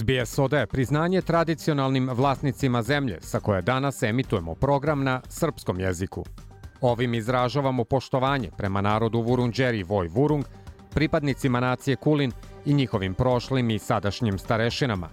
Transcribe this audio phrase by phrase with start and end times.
[0.00, 6.24] SBS odaje priznanje tradicionalnim vlasnicima zemlje sa koje danas emitujemo program na srpskom jeziku.
[6.80, 10.44] Ovim izražavamo poštovanje prema narodu Vurunđeri Voj Vurung,
[10.94, 12.32] pripadnicima nacije Kulin
[12.64, 15.08] i njihovim prošlim i sadašnjim starešinama.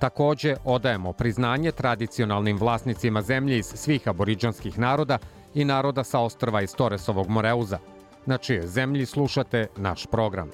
[0.00, 5.18] Takođe, odajemo priznanje tradicionalnim vlasnicima zemlje iz svih aboriđanskih naroda
[5.54, 7.78] i naroda sa ostrva iz Toresovog Moreuza,
[8.26, 10.50] na čije zemlji slušate naš program.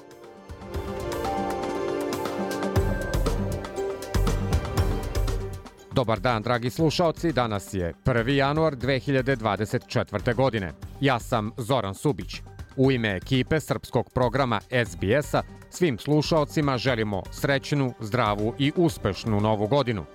[5.99, 7.33] Dobar dan, dragi slušaoci.
[7.33, 8.29] Danas je 1.
[8.29, 10.35] januar 2024.
[10.35, 10.73] godine.
[11.01, 12.41] Ja sam Zoran Subić.
[12.75, 20.05] U ime ekipe srpskog programa SBS-a svim slušaocima želimo srećnu, zdravu i uspešnu novu godinu.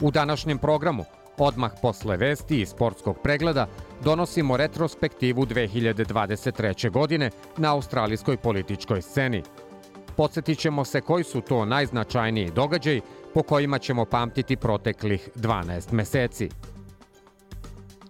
[0.00, 1.04] U današnjem programu,
[1.38, 3.66] odmah posle vesti i sportskog pregleda,
[4.04, 6.90] donosimo retrospektivu 2023.
[6.90, 9.42] godine na australijskoj političkoj sceni.
[10.16, 13.02] Podsjetit ćemo se koji su to najznačajniji događaji
[13.34, 16.48] po kojima ćemo pamtiti proteklih 12 meseci.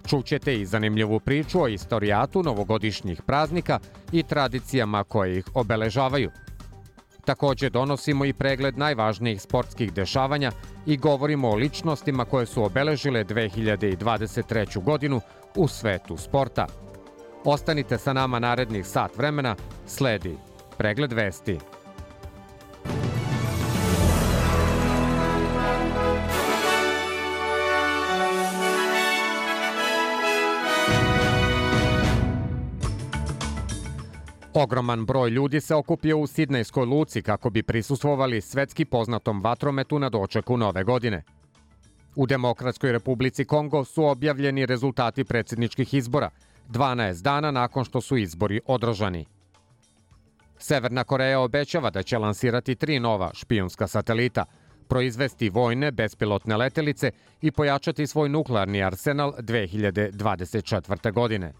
[0.07, 3.79] Čućete i zanimljivu priču o istorijatu novogodišnjih praznika
[4.13, 6.31] i tradicijama koje ih obeležavaju.
[7.25, 10.53] Takođe donosimo i pregled najvažnijih sportskih dešavanja
[10.87, 14.83] i govorimo o ličnostima koje su obeležile 2023.
[14.83, 15.21] godinu
[15.57, 16.67] u svetu sporta.
[17.45, 20.37] Ostanite sa nama narednih sat vremena, sledi
[20.79, 21.59] pregled vesti.
[34.59, 40.09] Ogroman broj ljudi se okupio u Sidnejskoj luci kako bi prisustvovali svetski poznatom vatrometu na
[40.09, 41.23] dočeku nove godine.
[42.17, 46.31] U Demokratskoj republici Kongo su objavljeni rezultati predsjedničkih izbora,
[46.69, 49.27] 12 dana nakon što su izbori održani.
[50.59, 54.45] Severna Koreja obećava da će lansirati tri nova špijunska satelita,
[54.89, 57.11] proizvesti vojne bespilotne letelice
[57.41, 61.13] i pojačati svoj nuklearni arsenal 2024.
[61.13, 61.53] godine.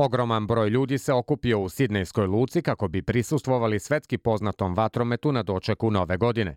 [0.00, 5.42] Ogroman broj ljudi se okupio u Sidnejskoj luci kako bi prisustvovali svetski poznatom vatrometu na
[5.42, 6.56] dočeku nove godine.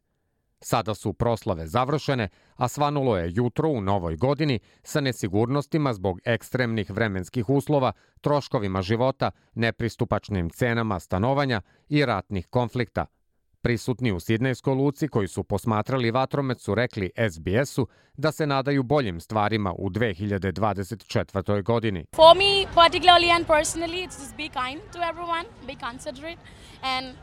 [0.59, 6.91] Sada su proslave završene, a svanulo je jutro u novoj godini sa nesigurnostima zbog ekstremnih
[6.91, 7.91] vremenskih uslova,
[8.22, 13.06] troškovima života, nepristupačnim cenama stanovanja i ratnih konflikta–
[13.61, 19.19] Prisutni u Sidnejskoj luci koji su posmatrali vatromet su rekli SBS-u da se nadaju boljim
[19.19, 21.63] stvarima u 2024.
[21.63, 22.05] godini.
[22.16, 26.41] For me particularly and personally it's just be kind to everyone, be considerate
[26.81, 27.16] and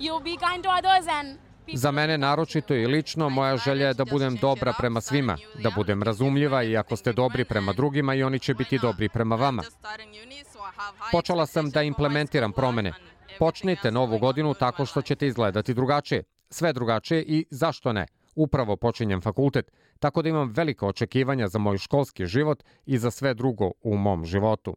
[0.00, 1.38] you be kind to others and
[1.74, 6.02] Za mene naročito i lično moja želja je da budem dobra prema svima, da budem
[6.02, 9.62] razumljiva i ako ste dobri prema drugima i oni će biti dobri prema vama.
[11.12, 12.92] Počela sam da implementiram promene.
[13.38, 16.22] Počnite novu godinu tako što ćete izgledati drugačije.
[16.50, 18.06] Sve drugačije i zašto ne?
[18.34, 23.34] Upravo počinjem fakultet, tako da imam velike očekivanja za moj školski život i za sve
[23.34, 24.76] drugo u mom životu.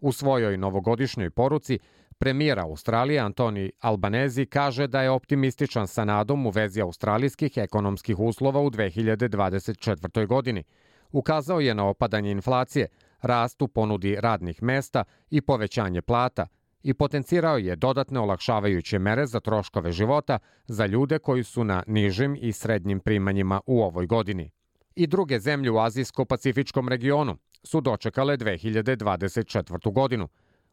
[0.00, 1.78] U svojoj novogodišnjoj poruci
[2.18, 8.60] premijer Australije Antoni Albanezi kaže da je optimističan sa nadom u vezi australijskih ekonomskih uslova
[8.60, 10.26] u 2024.
[10.26, 10.64] godini.
[11.12, 12.86] Ukazao je na opadanje inflacije,
[13.22, 16.46] rast u ponudi radnih mesta i povećanje plata–
[16.82, 22.36] i potencirao je dodatne olakšavajuće mere za troškove života za ljude koji su na nižim
[22.40, 24.50] i srednjim primanjima u ovoj godini.
[24.94, 29.92] I druge zemlje u Azijsko-Pacifičkom regionu su dočekale 2024.
[29.92, 30.28] godinu.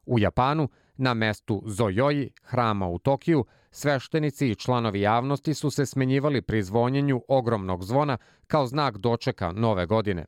[0.06, 6.42] U Japanu, na mestu Zojoji, hrama u Tokiju, sveštenici i članovi javnosti su se smenjivali
[6.42, 8.18] pri zvonjenju ogromnog zvona
[8.48, 10.26] kao znak dočeka nove godine.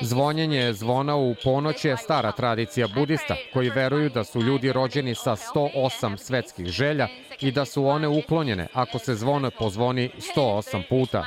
[0.00, 5.36] Zvonjenje zvona u ponoć je stara tradicija budista, koji veruju da su ljudi rođeni sa
[5.36, 7.08] 108 svetskih želja
[7.40, 11.24] i da su one uklonjene ako se zvono pozvoni 108 puta.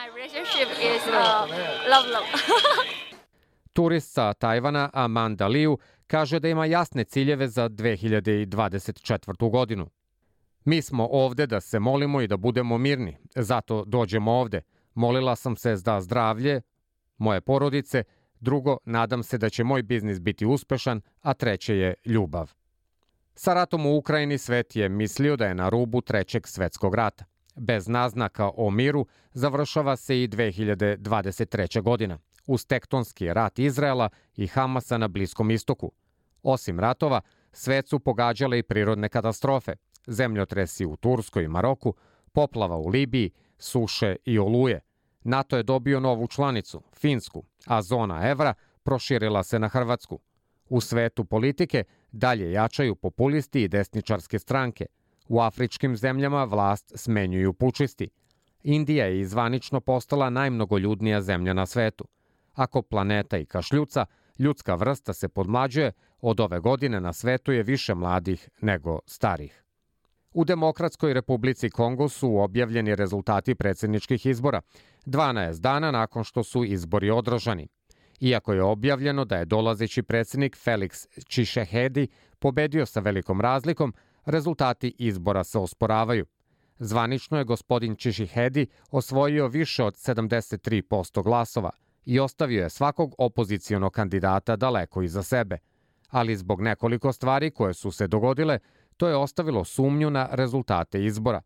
[3.73, 5.77] Turist sa Tajvana Amanda Liu
[6.07, 9.51] kaže da ima jasne ciljeve za 2024.
[9.51, 9.89] godinu.
[10.65, 14.61] Mi smo ovde da se molimo i da budemo mirni, zato dođemo ovde.
[14.93, 16.61] Molila sam se za zdravlje
[17.17, 18.03] moje porodice,
[18.39, 22.53] drugo, nadam se da će moj biznis biti uspešan, a treće je ljubav.
[23.35, 27.25] Sa ratom u Ukrajini svet je mislio da je na rubu trećeg svetskog rata.
[27.55, 31.81] Bez naznaka o miru završava se i 2023.
[31.81, 35.91] godina, uz tektonski rat Izraela i Hamasa na Bliskom istoku.
[36.43, 39.75] Osim ratova, svet su pogađale i prirodne katastrofe,
[40.07, 41.93] zemljotresi u Turskoj i Maroku,
[42.33, 44.79] poplava u Libiji, suše i oluje.
[45.23, 48.53] NATO je dobio novu članicu, Finsku, a zona evra
[48.83, 50.19] proširila se na Hrvatsku.
[50.69, 54.85] U svetu politike dalje jačaju populisti i desničarske stranke.
[55.27, 58.09] U afričkim zemljama vlast smenjuju pučisti.
[58.63, 62.07] Indija je izvanično postala najmnogoljudnija zemlja na svetu.
[62.53, 64.05] Ako planeta i kašljuca,
[64.39, 65.91] ljudska vrsta se podmlađuje,
[66.21, 69.62] od ove godine na svetu je više mladih nego starih.
[70.33, 74.61] U Demokratskoj republici Kongo su objavljeni rezultati predsedničkih izbora,
[75.05, 77.67] 12 dana nakon što su izbori održani.
[78.19, 82.07] Iako je objavljeno da je dolazeći predsednik Felix Čišehedi
[82.39, 83.93] pobedio sa velikom razlikom,
[84.25, 86.25] rezultati izbora se osporavaju.
[86.79, 91.71] Zvanično je gospodin Čišihedi osvojio više od 73% glasova
[92.05, 95.57] i ostavio je svakog opozicijonog kandidata daleko iza sebe.
[96.09, 98.59] Ali zbog nekoliko stvari koje su se dogodile,
[98.97, 101.41] to je ostavilo sumnju na rezultate izbora.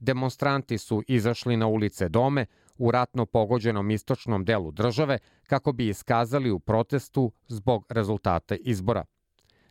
[0.00, 2.46] Demonstranti su izašli na ulice Dome,
[2.78, 9.04] u ratno pogođenom istočnom delu države kako bi iskazali u protestu zbog rezultata izbora.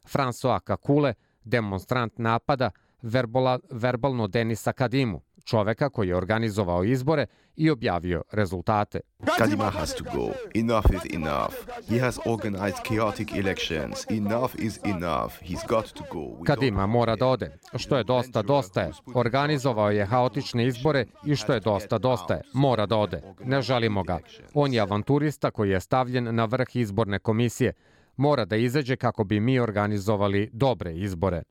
[0.04, 2.72] François Kakule, demonstrant napada,
[3.02, 7.25] verbola, verbalno Denisa Kadimu, čoveka koji je organizovao izbore
[7.56, 9.00] i objavio rezultate.
[9.38, 10.30] Kadima has to go.
[10.56, 11.54] Enough is enough.
[11.90, 14.06] He has organized chaotic elections.
[14.10, 15.34] Enough is enough.
[15.42, 16.44] He's got to go.
[16.44, 17.57] Kadima mora da ode.
[17.75, 18.92] Što je dosta, dosta je.
[19.16, 22.42] Organizovao je haotične izbore i što je dosta, dosta je.
[22.54, 23.22] Mora da ode.
[23.46, 24.19] Ne žalimo ga.
[24.54, 27.74] On je avanturista koji je stavljen na vrh izborne komisije.
[28.18, 31.44] Mora da izađe kako bi mi organizovali dobre izbore.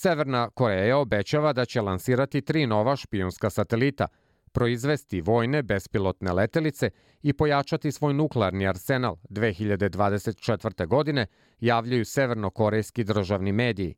[0.00, 4.06] Severna Koreja obećava da će lansirati tri nova špijunska satelita,
[4.52, 6.90] proizvesti vojne bespilotne letelice
[7.22, 10.86] i pojačati svoj nuklearni arsenal 2024.
[10.86, 11.26] godine,
[11.60, 13.94] javljaju severnokorejski državni mediji.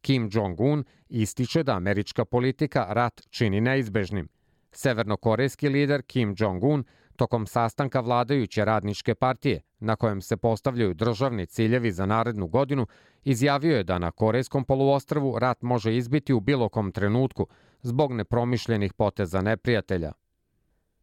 [0.00, 4.28] Kim Jong-un ističe da američka politika rat čini neizbežnim.
[4.72, 6.84] Severnokorejski lider Kim Jong-un
[7.16, 12.86] tokom sastanka vladajuće radničke partije, na kojem se postavljaju državni ciljevi za narednu godinu,
[13.24, 17.46] izjavio je da na Korejskom poluostrvu rat može izbiti u bilo kom trenutku
[17.82, 20.12] zbog nepromišljenih poteza neprijatelja.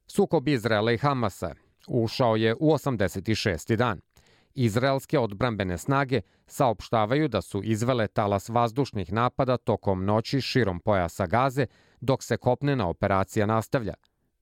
[0.07, 1.55] Sukob Izraela i Hamasa
[1.87, 3.75] ušao je u 86.
[3.75, 4.01] dan.
[4.53, 11.65] Izraelske odbrambene snage saopštavaju da su izvele talas vazdušnih napada tokom noći širom pojasa Gaze,
[12.01, 13.93] dok se kopnena operacija nastavlja.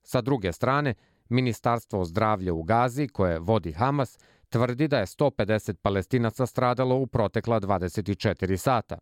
[0.02, 0.94] Sa druge strane,
[1.32, 4.18] Ministarstvo zdravlja u Gazi, koje vodi Hamas,
[4.48, 8.98] tvrdi da je 150 palestinaca stradalo u protekla 24 sata.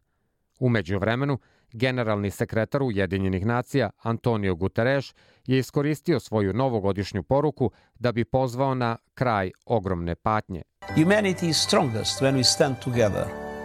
[0.61, 1.39] Umeđu vremenu,
[1.73, 5.15] generalni sekretar Ujedinjenih nacija Antonio Guterres
[5.47, 10.63] je iskoristio svoju novogodišnju poruku da bi pozvao na kraj ogromne patnje.
[10.97, 13.25] Humanity is strongest when we stand together.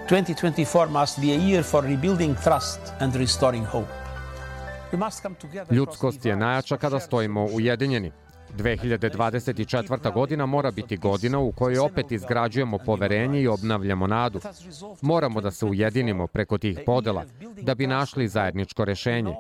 [0.09, 4.05] 2024 must be a year for rebuilding trust and restoring hope.
[5.71, 8.11] Ljudskost je najjača kada stojimo ujedinjeni.
[8.55, 10.13] 2024.
[10.13, 14.39] godina mora biti godina u kojoj opet izgrađujemo poverenje i obnavljamo nadu.
[15.01, 17.25] Moramo da se ujedinimo preko tih podela,
[17.61, 19.35] da bi našli zajedničko rešenje.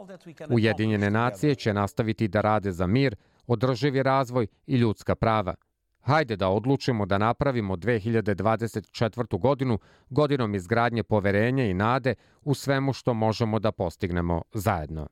[0.49, 3.15] Ujedinjene nacije će nastaviti da rade za mir,
[3.47, 5.55] održivi razvoj i ljudska prava.
[6.01, 9.39] Hajde da odlučimo da napravimo 2024.
[9.39, 9.79] godinu
[10.09, 15.07] godinom izgradnje poverenja i nade u svemu što možemo da postignemo zajedno.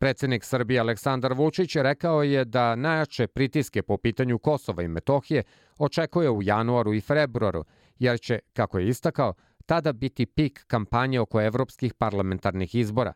[0.00, 5.42] Predsednik Srbije Aleksandar Vučić rekao je da najjače pritiske po pitanju Kosova i Metohije
[5.78, 7.64] očekuje u januaru i februaru,
[7.98, 9.34] jer će, kako je istakao,
[9.66, 13.12] tada biti pik kampanje oko evropskih parlamentarnih izbora.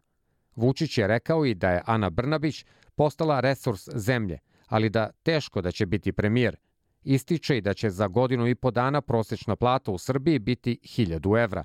[0.56, 2.64] Vučić je rekao i da je Ana Brnabić
[2.94, 6.56] postala resurs zemlje, ali da teško da će biti premijer.
[7.04, 11.42] Ističe i da će za godinu i po dana prosečna plata u Srbiji biti 1000
[11.42, 11.64] evra.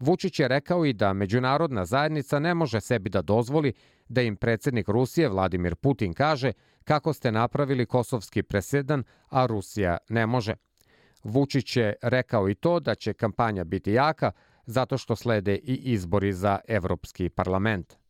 [0.00, 3.72] Vučić je rekao i da međunarodna zajednica ne može sebi da dozvoli
[4.08, 6.52] da im predsednik Rusije Vladimir Putin kaže
[6.84, 10.54] kako ste napravili kosovski presedan, a Rusija ne može.
[11.24, 14.32] Vučić je rekao i to da će kampanja biti jaka
[14.66, 18.02] zato što slede i izbori za Evropski parlament.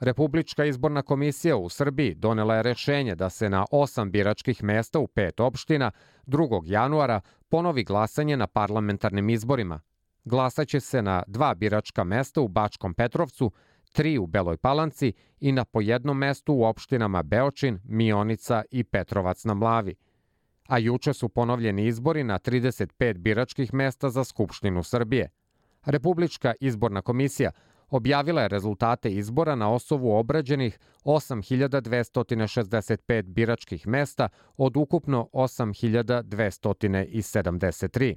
[0.00, 5.06] Republička izborna komisija u Srbiji donela je rešenje da se na osam biračkih mesta u
[5.06, 5.90] pet opština
[6.26, 6.62] 2.
[6.64, 9.80] januara ponovi glasanje na parlamentarnim izborima.
[10.26, 13.52] Glasaće se na dva biračka mesta u Bačkom Petrovcu,
[13.92, 19.44] tri u Beloj Palanci i na po jednom mestu u opštinama Beočin, Mionica i Petrovac
[19.44, 19.94] na Mlavi.
[20.68, 25.30] A juče su ponovljeni izbori na 35 biračkih mesta za Skupštinu Srbije.
[25.84, 27.50] Republička izborna komisija
[27.88, 38.16] objavila je rezultate izbora na osovu obrađenih 8265 biračkih mesta od ukupno 8273.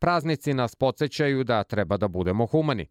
[0.01, 2.87] Praznici nas podsjećaju da treba da budemo humani,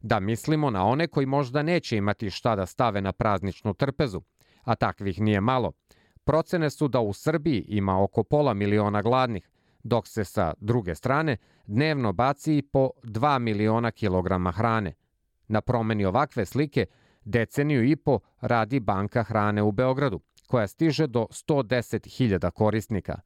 [0.00, 4.22] da mislimo na one koji možda neće imati šta da stave na prazničnu trpezu,
[4.62, 5.72] a takvih nije malo.
[6.24, 9.48] Procene su da u Srbiji ima oko pola miliona gladnih,
[9.82, 11.36] dok se sa druge strane
[11.66, 14.94] dnevno baci po 2 miliona kilograma hrane.
[15.48, 16.86] Na promeni ovakve slike
[17.24, 23.20] deceniju i po radi Banka hrane u Beogradu, koja stiže do 110.000 korisnika.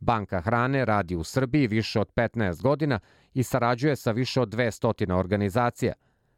[0.00, 3.00] Banka hrane radi u Srbiji više od 15 godina
[3.34, 5.92] i sarađuje sa više od 200 organizacija.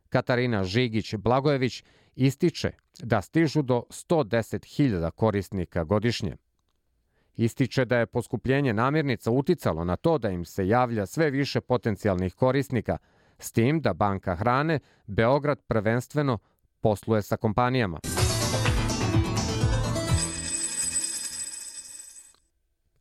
[0.09, 1.85] Katarina Žigić-Blagojević
[2.17, 2.71] ističe
[3.03, 6.37] da stižu do 110.000 korisnika godišnje.
[7.37, 12.35] Ističe da je poskupljenje namirnica uticalo na to da im se javlja sve više potencijalnih
[12.35, 12.99] korisnika,
[13.39, 16.39] s tim da Banka hrane Beograd prvenstveno
[16.81, 17.99] posluje sa kompanijama.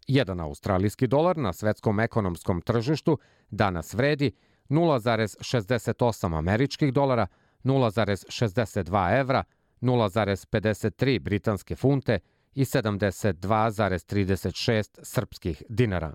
[0.09, 3.17] Jedan australijski dolar na svetskom ekonomskom tržištu
[3.49, 4.31] danas vredi
[4.69, 7.27] 0,68 američkih dolara,
[7.63, 9.43] 0,62 evra,
[9.81, 12.19] 0,53 britanske funte
[12.53, 16.13] i 72,36 srpskih dinara.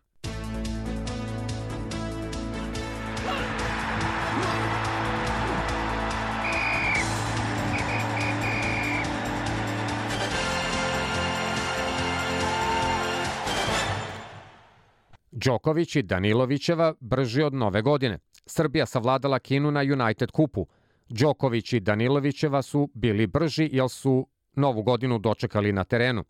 [15.37, 18.19] Đoković i Danilovićeva brži od nove godine.
[18.47, 20.67] Srbija savladala Kinu na United kupu.
[21.09, 26.25] Đoković i Danilovićeva su bili brži jer su novu godinu dočekali na terenu.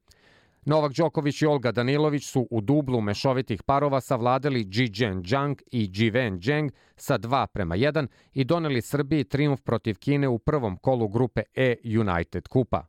[0.65, 4.91] Novak Đoković i Olga Danilović su u dublu mešovitih parova savladali Ji
[5.27, 10.29] Zhang i Ji Wen Zheng sa 2 prema 1 i doneli Srbiji triumf protiv Kine
[10.29, 12.87] u prvom kolu grupe E United kupa.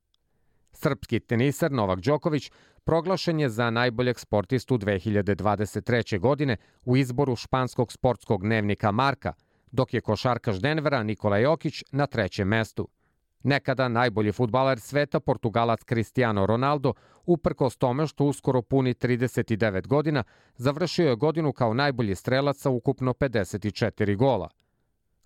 [0.72, 2.52] Srpski tenisar Novak Đoković
[2.86, 6.20] proglašen je za najboljeg sportistu 2023.
[6.20, 9.34] godine u izboru španskog sportskog dnevnika Marka,
[9.72, 12.88] dok je košarkaš Denvera Nikola Jokić na trećem mestu.
[13.44, 16.94] Nekada najbolji futbaler sveta, Portugalac Cristiano Ronaldo,
[17.26, 20.24] uprkos tome što uskoro puni 39 godina,
[20.56, 24.50] završio je godinu kao najbolji strelac sa ukupno 54 gola.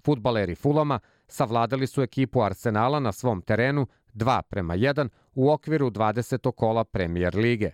[0.06, 3.88] Futbaleri Fulama savladali su ekipu Arsenala na svom terenu
[4.20, 6.52] 2 prema 1 u okviru 20.
[6.52, 7.72] kola Premier lige.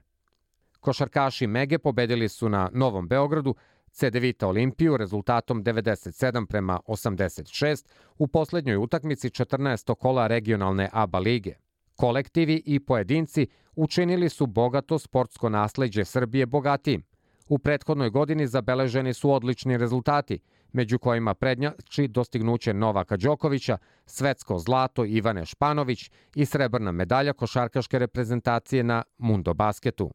[0.79, 3.55] Košarkaši Mege pobedili su na Novom Beogradu
[3.91, 7.85] Cedevita Olimpiju rezultatom 97 prema 86
[8.17, 9.95] u poslednjoj utakmici 14.
[9.95, 11.53] kola regionalne ABA lige.
[11.95, 17.03] Kolektivi i pojedinci učinili su bogato sportsko nasleđe Srbije bogatijim.
[17.49, 20.39] U prethodnoj godini zabeleženi su odlični rezultati,
[20.75, 28.84] među kojima prednjači dostignuće Novaka Đokovića, svetsko zlato Ivane Španović i srebrna medalja košarkaške reprezentacije
[28.84, 30.13] na Mundo basketu.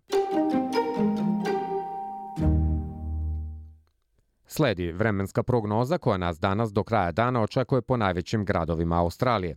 [4.47, 9.57] Sledi vremenska prognoza koja nas danas do kraja dana očekuje po najvećim gradovima Australije.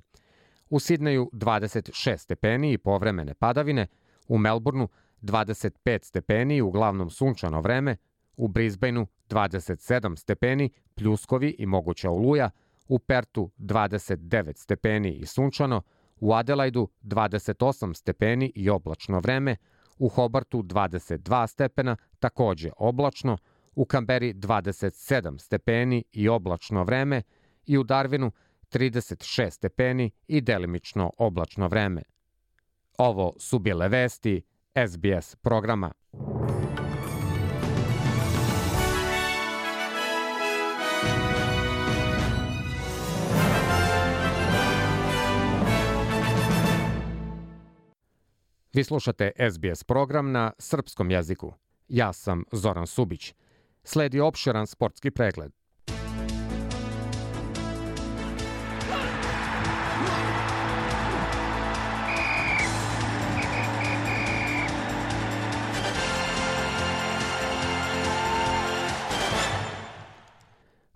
[0.70, 3.88] U Sidneju 26 stepeni i povremene padavine,
[4.28, 4.88] u Melbourneu
[5.22, 7.98] 25 stepeni i uglavnom sunčano vreme,
[8.38, 12.50] u Brisbaneu 27 stepeni, pljuskovi i moguća oluja,
[12.88, 15.82] u Pertu 29 stepeni i sunčano,
[16.20, 19.56] u Adelaidu 28 stepeni i oblačno vreme,
[19.98, 23.38] u Hobartu 22 stepena, takođe oblačno,
[23.76, 27.22] u Kamberi 27 stepeni i oblačno vreme
[27.66, 28.32] i u Darwinu
[28.70, 32.02] 36 stepeni i delimično oblačno vreme.
[32.98, 34.42] Ovo su bile vesti
[34.88, 35.92] SBS programa.
[48.74, 51.54] Vi slušate SBS program na srpskom jeziku.
[51.88, 53.34] Ja sam Zoran Subić.
[53.84, 55.52] Sledi opširan sportski pregled.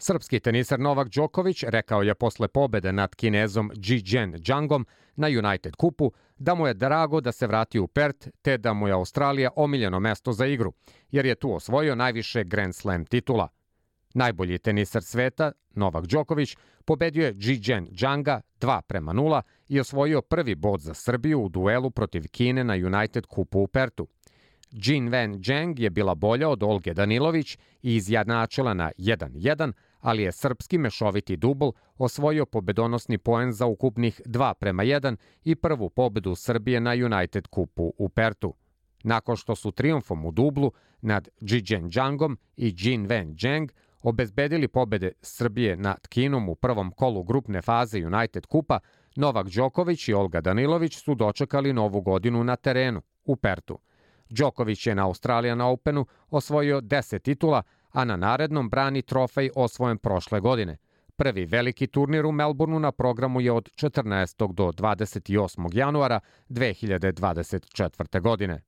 [0.08, 4.86] Srpski tenisar Novak Đoković rekao je posle pobede nad Kinezom Ji-Jen Jangom
[5.16, 8.88] na United kupu da mu je drago da se vrati u Pert te da mu
[8.88, 10.74] je Australija omiljeno mesto za igru,
[11.12, 13.48] jer je tu osvojio najviše Grand Slam titula.
[14.14, 20.56] Najbolji tenisar sveta, Novak Đoković, pobedio je Ji-Jen Janga 2 prema 0 i osvojio prvi
[20.56, 24.08] bod za Srbiju u duelu protiv Kine na United kupu u Pertu.
[24.72, 30.32] Jin Wen Zheng je bila bolja od Olge Danilović i izjednačila na 1-1, ali je
[30.32, 36.80] srpski mešoviti dubl osvojio pobedonosni poen za ukupnih 2 prema 1 i prvu pobedu Srbije
[36.80, 38.54] na United kupu u Pertu.
[39.04, 43.72] Nakon što su triumfom u dublu nad Zhizhen Zhangom i Jin Wen Zheng
[44.04, 48.80] obezbedili pobede Srbije nad Kinom u prvom kolu grupne faze United kupa,
[49.16, 53.80] Novak Đoković i Olga Danilović su dočekali novu godinu na terenu, u Pertu.
[54.30, 60.40] Đoković je na Australian Openu osvojio 10 titula, a na narednom brani trofej osvojen prošle
[60.40, 60.78] godine.
[61.16, 64.54] Prvi veliki turnir u Melbourneu na programu je od 14.
[64.54, 65.70] do 28.
[65.74, 68.22] januara 2024.
[68.22, 68.62] godine.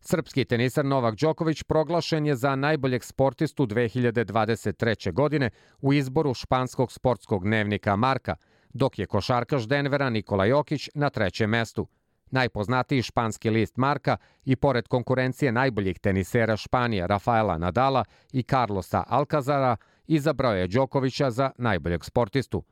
[0.00, 5.12] Srpski tenisar Novak Đoković proglašen je za najboljeg sportistu 2023.
[5.12, 8.36] godine u izboru španskog sportskog dnevnika Marka,
[8.68, 11.86] dok je košarkaš Denvera Nikola Jokić na trećem mestu.
[12.30, 19.76] Najpoznatiji španski list Marka i pored konkurencije najboljih tenisera Španije Rafaela Nadala i Carlosa Alcazara
[20.06, 22.62] izabrao je Đokovića za najboljeg sportistu.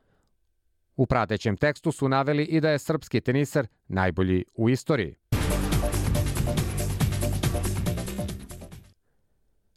[0.96, 5.14] U pratećem tekstu su naveli i da je srpski teniser najbolji u istoriji.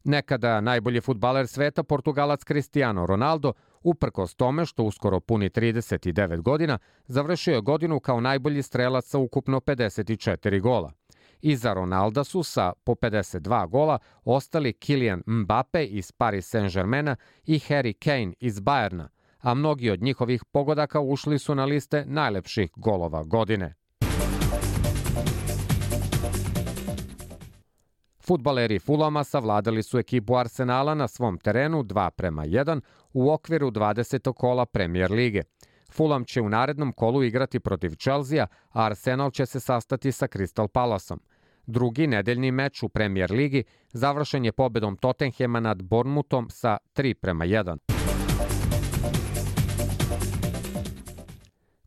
[0.04, 7.56] Nekada najbolji futbaler sveta, Portugalac Cristiano Ronaldo, uprkos tome što uskoro puni 39 godina, završio
[7.56, 10.92] je godinu kao najbolji strelac sa ukupno 54 gola.
[11.42, 17.94] Iza Ronalda su sa po 52 gola ostali Kylian Mbappe iz Paris Saint-Germaina i Harry
[17.94, 19.08] Kane iz Bayerna,
[19.40, 23.74] a mnogi od njihovih pogodaka ušli su na liste najlepših golova godine.
[28.28, 32.82] Futbaleri Fulama savladali su ekipu Arsenala na svom terenu 2 prema 1
[33.14, 34.34] u okviru 20.
[34.34, 35.42] kola Premier lige.
[35.92, 40.68] Fulham će u narednom kolu igrati protiv Chelsea, a Arsenal će se sastati sa Crystal
[40.68, 41.20] Palaceom.
[41.66, 43.64] Drugi nedeljni meč u Premier ligi
[43.94, 47.97] završen je pobedom Tottenhema nad Bournemouthom sa 3 prema 1.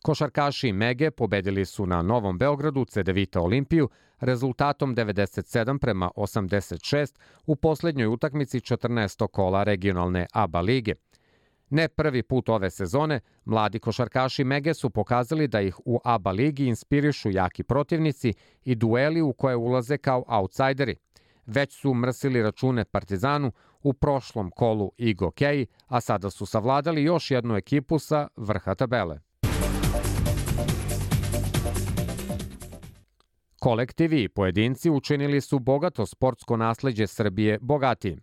[0.03, 3.89] Košarkaši Mege pobedili su na Novom Beogradu Cedevita Olimpiju
[4.21, 9.29] rezultatom 97 prema 86 u poslednjoj utakmici 14.
[9.29, 10.95] kola regionalne ABA lige.
[11.71, 16.67] Ne prvi put ove sezone, mladi košarkaši Mege su pokazali da ih u ABA ligi
[16.67, 18.35] inspirišu jaki protivnici
[18.65, 20.97] i dueli u koje ulaze kao outsideri.
[21.47, 27.31] Već su mrsili račune Partizanu u prošlom kolu i Gokeji, a sada su savladali još
[27.31, 29.30] jednu ekipu sa vrha tabele.
[33.61, 38.21] Kolektivi i pojedinci učinili su bogato sportsko nasleđe Srbije bogatijim.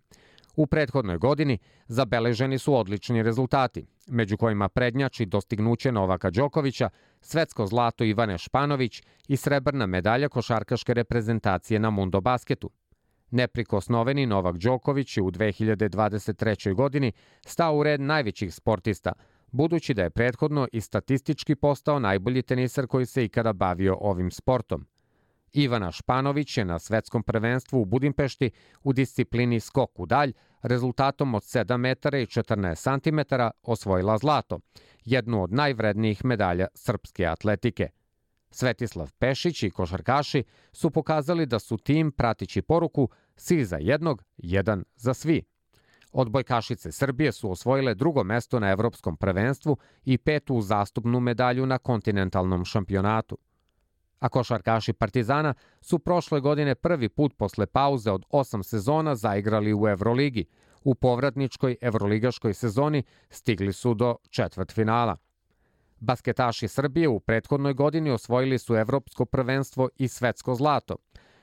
[0.56, 8.04] U prethodnoj godini zabeleženi su odlični rezultati, među kojima prednjači dostignuće Novaka Đokovića, svetsko zlato
[8.04, 12.70] Ivane Španović i srebrna medalja košarkaške reprezentacije na Mundo basketu.
[13.30, 16.74] Neprikosnoveni Novak Đoković je u 2023.
[16.74, 17.12] godini
[17.46, 19.12] stao u red najvećih sportista,
[19.52, 24.86] budući da je prethodno i statistički postao najbolji tenisar koji se ikada bavio ovim sportom–
[25.52, 28.50] Ivana Španović je na svetskom prvenstvu u Budimpešti
[28.82, 30.32] u disciplini skok u dalj
[30.62, 34.58] rezultatom od 7 metara i 14 cm osvojila zlato,
[35.04, 37.88] jednu od najvrednijih medalja srpske atletike.
[38.50, 44.84] Svetislav Pešić i košarkaši su pokazali da su tim pratići poruku svi za jednog, jedan
[44.96, 45.42] za svi.
[46.12, 52.64] Odbojkašice Srbije su osvojile drugo mesto na evropskom prvenstvu i petu zastupnu medalju na kontinentalnom
[52.64, 53.38] šampionatu
[54.18, 59.88] a košarkaši Partizana su prošle godine prvi put posle pauze od osam sezona zaigrali u
[59.88, 60.44] Euroligi.
[60.84, 65.16] U povratničkoj evroligaškoj sezoni stigli su do četvrt finala.
[66.00, 70.96] Basketaši Srbije u prethodnoj godini osvojili su evropsko prvenstvo i svetsko zlato.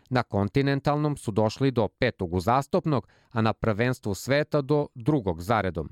[0.10, 5.90] Na kontinentalnom su došli do petog uzastopnog, a na prvenstvu sveta do drugog zaredom.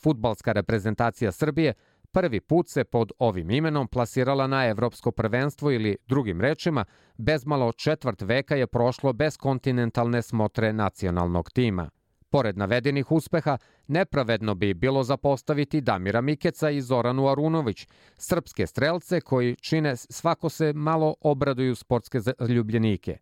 [0.00, 1.74] Futbalska reprezentacija Srbije
[2.16, 6.84] prvi put se pod ovim imenom plasirala na evropsko prvenstvo ili drugim rečima,
[7.16, 11.90] bezmalo četvrt veka je prošlo bez kontinentalne smotre nacionalnog tima.
[12.30, 19.56] Pored navedenih uspeha, nepravedno bi bilo zapostaviti Damira Mikeca i Zoranu Arunović, srpske strelce koji
[19.56, 23.18] čine svako se malo obraduju sportske ljubljenike.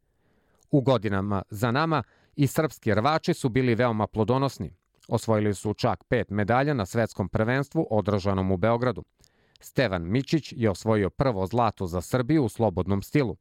[0.70, 2.02] U godinama za nama
[2.36, 4.83] i srpski rvači su bili veoma plodonosni.
[5.08, 9.04] Osvojili su čak pet medalja na svetskom prvenstvu održanom u Beogradu.
[9.60, 13.36] Stevan Mičić je osvojio prvo zlato za Srbiju u slobodnom stilu.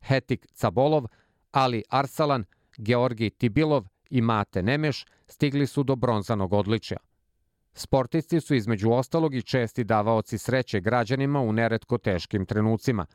[0.00, 1.04] Hetik Cabolov,
[1.52, 2.44] Ali Arsalan,
[2.78, 6.96] Georgi Tibilov i Mate Nemeš stigli su do bronzanog odličja.
[7.74, 13.06] Sportisti su između ostalog i česti davaoci sreće građanima u neretko teškim trenucima.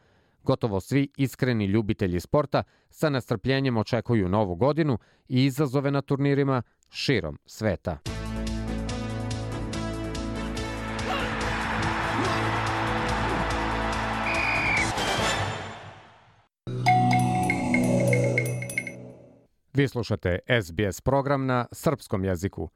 [0.43, 7.39] Gotovo svi iskreni ljubitelji sporta sa nastrpljenjem očekuju novu godinu i izazove na turnirima širom
[7.45, 7.97] sveta.
[19.73, 22.69] Vi slušate SBS program na srpskom jeziku.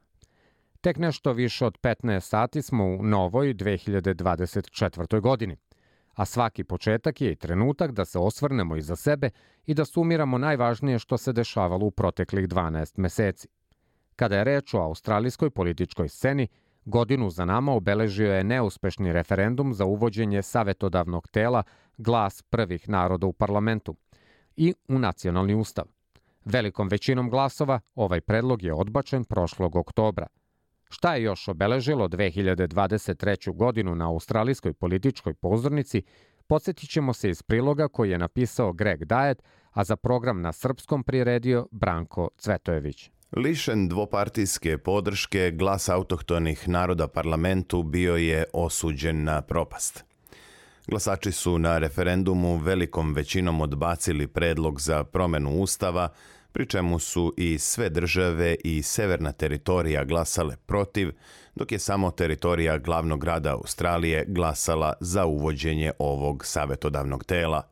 [0.80, 5.20] Tek nešto više od 15 sati smo u novoj 2024.
[5.20, 5.56] godini,
[6.16, 9.30] a svaki početak je i trenutak da se osvrnemo iza sebe
[9.66, 13.48] i da sumiramo najvažnije što se dešavalo u proteklih 12 meseci.
[14.16, 16.48] Kada je reč o australijskoj političkoj sceni,
[16.84, 21.62] godinu za nama obeležio je neuspešni referendum za uvođenje savetodavnog tela
[21.96, 23.94] glas prvih naroda u parlamentu
[24.56, 25.84] i u nacionalni ustav.
[26.44, 30.26] Velikom većinom glasova ovaj predlog je odbačen prošlog oktobra.
[30.88, 33.56] Šta je još obeležilo 2023.
[33.56, 36.02] godinu na australijskoj političkoj pozornici,
[36.46, 41.04] podsjetit ćemo se iz priloga koji je napisao Greg Dajet, a za program na srpskom
[41.04, 43.10] priredio Branko Cvetojević.
[43.36, 50.04] Lišen dvopartijske podrške, glas autohtonih naroda parlamentu bio je osuđen na propast.
[50.88, 56.08] Glasači su na referendumu velikom većinom odbacili predlog za promenu ustava,
[56.56, 61.12] pri čemu su i sve države i severna teritorija glasale protiv,
[61.54, 67.62] dok je samo teritorija glavnog grada Australije glasala za uvođenje ovog savetodavnog tela.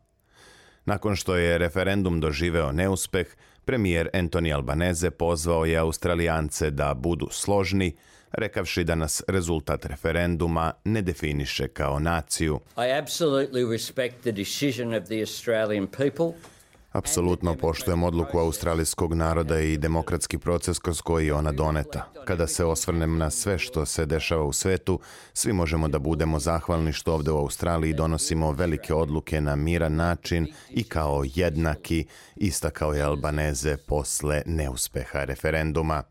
[0.85, 3.27] Nakon što je referendum doživeo neuspeh,
[3.65, 7.97] premijer Anthony Albanese pozvao je Australijance da budu složni,
[8.33, 12.61] rekavši da nas rezultat referenduma ne definiše kao naciju.
[12.77, 16.54] I absolutely respect the decision of the Australian people.
[16.95, 22.13] Apsolutno poštujem odluku australijskog naroda i demokratski proces kroz koji je ona doneta.
[22.25, 25.01] Kada se osvrnem na sve što se dešava u svetu,
[25.33, 30.47] svi možemo da budemo zahvalni što ovde u Australiji donosimo velike odluke na miran način
[30.71, 36.03] i kao jednaki, istakao je Albaneze posle neuspeha referenduma.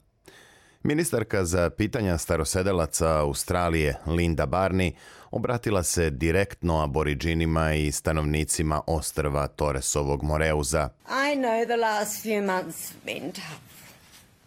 [0.84, 4.92] Ministarka za pitanja starosedelaca Australije Linda Barney
[5.34, 10.90] obratila se direktno aboriđinima i stanovnicima ostrva Torresovog Moreuza.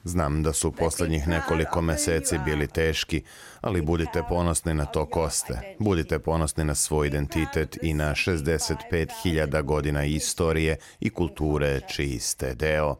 [0.05, 3.23] Znam da su poslednjih nekoliko meseci bili teški,
[3.61, 5.77] ali budite ponosni na to ko ste.
[5.79, 12.97] Budite ponosni na svoj identitet i na 65.000 godina istorije i kulture čiji ste deo.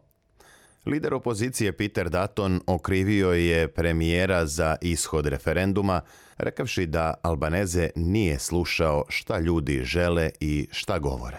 [0.85, 6.01] Lider opozicije Peter Dutton okrivio je premijera za ishod referenduma,
[6.37, 11.37] rekavši da Albaneze nije slušao šta ljudi žele i šta govore.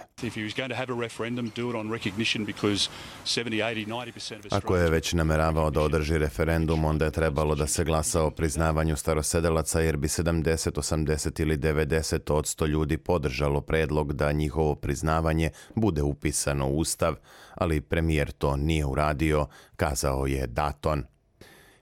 [4.51, 8.97] Ako je već nameravao da održi referendum, onda je trebalo da se glasa o priznavanju
[8.97, 15.51] starosedelaca, jer bi 70, 80 ili 90 od 100 ljudi podržalo predlog da njihovo priznavanje
[15.75, 17.15] bude upisano u Ustav,
[17.55, 21.05] ali premijer to nije uradio, kazao je Daton.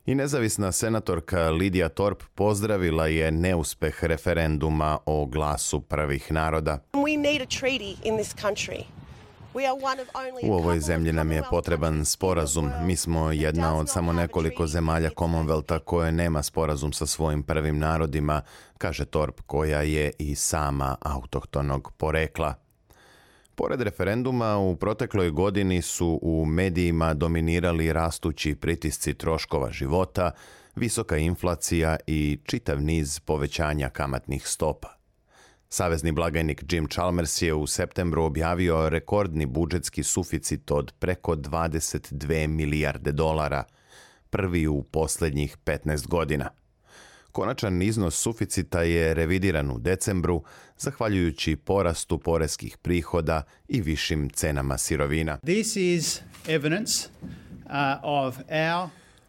[0.07, 6.79] I nezavisna senatorka Lidija Torp pozdravila je neuspeh referenduma o glasu prvih naroda.
[10.42, 12.71] U ovoj zemlji nam je potreban sporazum.
[12.83, 18.42] Mi smo jedna od samo nekoliko zemalja Commonwealtha koje nema sporazum sa svojim prvim narodima,
[18.79, 22.65] kaže Torp koja je i sama autohtonog porekla.
[23.57, 30.31] Pored referenduma, u protekloj godini su u medijima dominirali rastući pritisci troškova života,
[30.75, 34.88] visoka inflacija i čitav niz povećanja kamatnih stopa.
[35.69, 43.12] Savezni blagajnik Jim Chalmers je u septembru objavio rekordni budžetski suficit od preko 22 milijarde
[43.12, 43.64] dolara,
[44.31, 46.51] prvi u poslednjih 15 godina–
[47.37, 50.42] Konačan iznos suficita je revidiran u decembru,
[50.79, 55.38] zahvaljujući porastu poreskih prihoda i višim cenama sirovina.
[55.38, 57.09] This is evidence
[57.64, 57.70] uh,
[58.03, 58.88] of our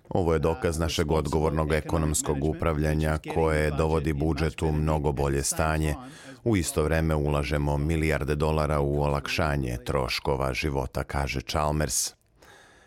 [0.09, 5.95] ovo je dokaz našeg odgovornog ekonomskog upravljanja koje dovodi budžet u mnogo bolje stanje.
[6.43, 12.13] U isto vreme ulažemo milijarde dolara u olakšanje troškova života, kaže Chalmers.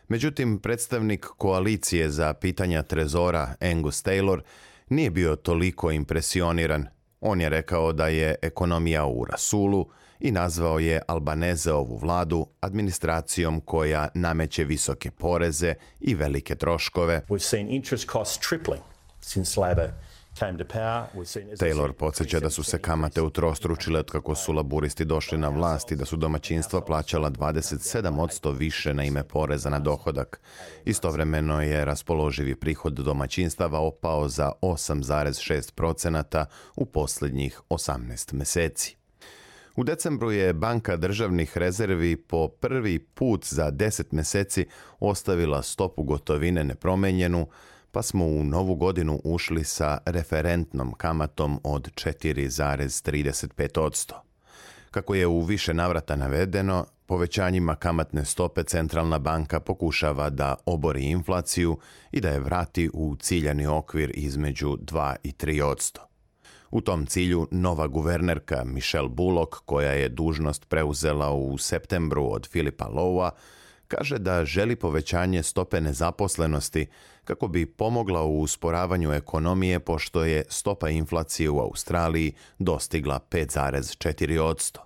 [0.08, 4.40] Međutim, predstavnik koalicije za pitanja trezora Angus Taylor
[4.90, 6.86] nije bio toliko impresioniran.
[7.20, 9.86] On je rekao da je ekonomija u rasulu
[10.20, 17.20] i nazvao je Albanezeovu vladu administracijom koja nameće visoke poreze i velike troškove.
[20.40, 25.96] Taylor podsjeća da su se kamate utrostručile od kako su laburisti došli na vlast i
[25.96, 30.40] da su domaćinstva plaćala 27% više na ime poreza na dohodak.
[30.84, 36.44] Istovremeno je raspoloživi prihod domaćinstava opao za 8,6%
[36.76, 38.96] u posljednjih 18 meseci.
[39.76, 44.66] U decembru je Banka državnih rezervi po prvi put za 10 meseci
[45.00, 47.46] ostavila stopu gotovine nepromenjenu,
[47.92, 54.12] pa smo u novu godinu ušli sa referentnom kamatom od 4,35%.
[54.90, 61.78] Kako je u više navrata navedeno, povećanjima kamatne stope centralna banka pokušava da obori inflaciju
[62.12, 65.98] i da je vrati u ciljani okvir između 2 i 3%.
[66.70, 72.84] U tom cilju nova guvernerka Michelle Bullock, koja je dužnost preuzela u septembru od Filipa
[72.84, 73.30] Lowa,
[73.88, 76.86] kaže da želi povećanje stope nezaposlenosti
[77.24, 84.78] kako bi pomogla u usporavanju ekonomije pošto je stopa inflacije u Australiji dostigla 5,4%.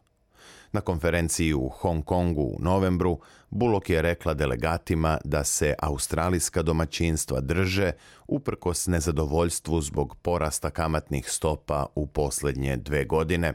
[0.72, 3.18] Na konferenciji u Hong Kongu u novembru
[3.54, 7.92] Bullock je rekla delegatima da se australijska domaćinstva drže
[8.28, 13.54] uprkos nezadovoljstvu zbog porasta kamatnih stopa u posljednje dve godine.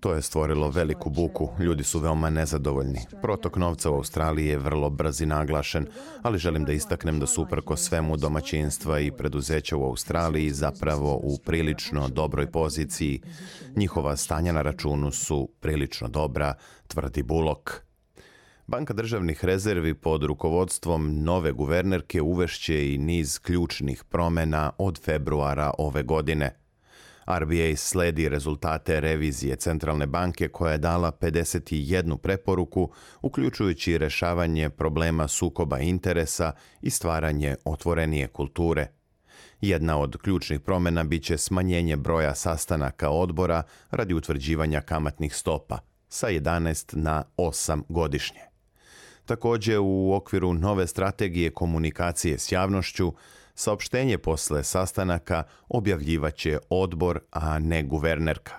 [0.00, 1.48] To je stvorilo veliku buku.
[1.58, 3.00] Ljudi su veoma nezadovoljni.
[3.22, 5.86] Protok novca u Australiji je vrlo brz i naglašen,
[6.22, 11.38] ali želim da istaknem da su uprko svemu domaćinstva i preduzeća u Australiji zapravo u
[11.44, 13.20] prilično dobroj poziciji.
[13.76, 16.54] Njihova stanja na računu su prilično dobra,
[16.88, 17.86] tvrdi Bulok.
[18.66, 26.02] Banka državnih rezervi pod rukovodstvom nove guvernerke uvešće i niz ključnih promjena od februara ove
[26.02, 26.56] godine.
[27.26, 32.92] RBA sledi rezultate revizije Centralne banke koja je dala 51 preporuku,
[33.22, 38.86] uključujući rešavanje problema sukoba interesa i stvaranje otvorenije kulture.
[39.60, 46.96] Jedna od ključnih promjena biće smanjenje broja sastanaka odbora radi utvrđivanja kamatnih stopa sa 11
[46.96, 48.40] na 8 godišnje.
[49.24, 53.12] Također u okviru nove strategije komunikacije s javnošću,
[53.54, 58.54] saopštenje posle sastanaka objavljivaće odbor, a ne guvernerka.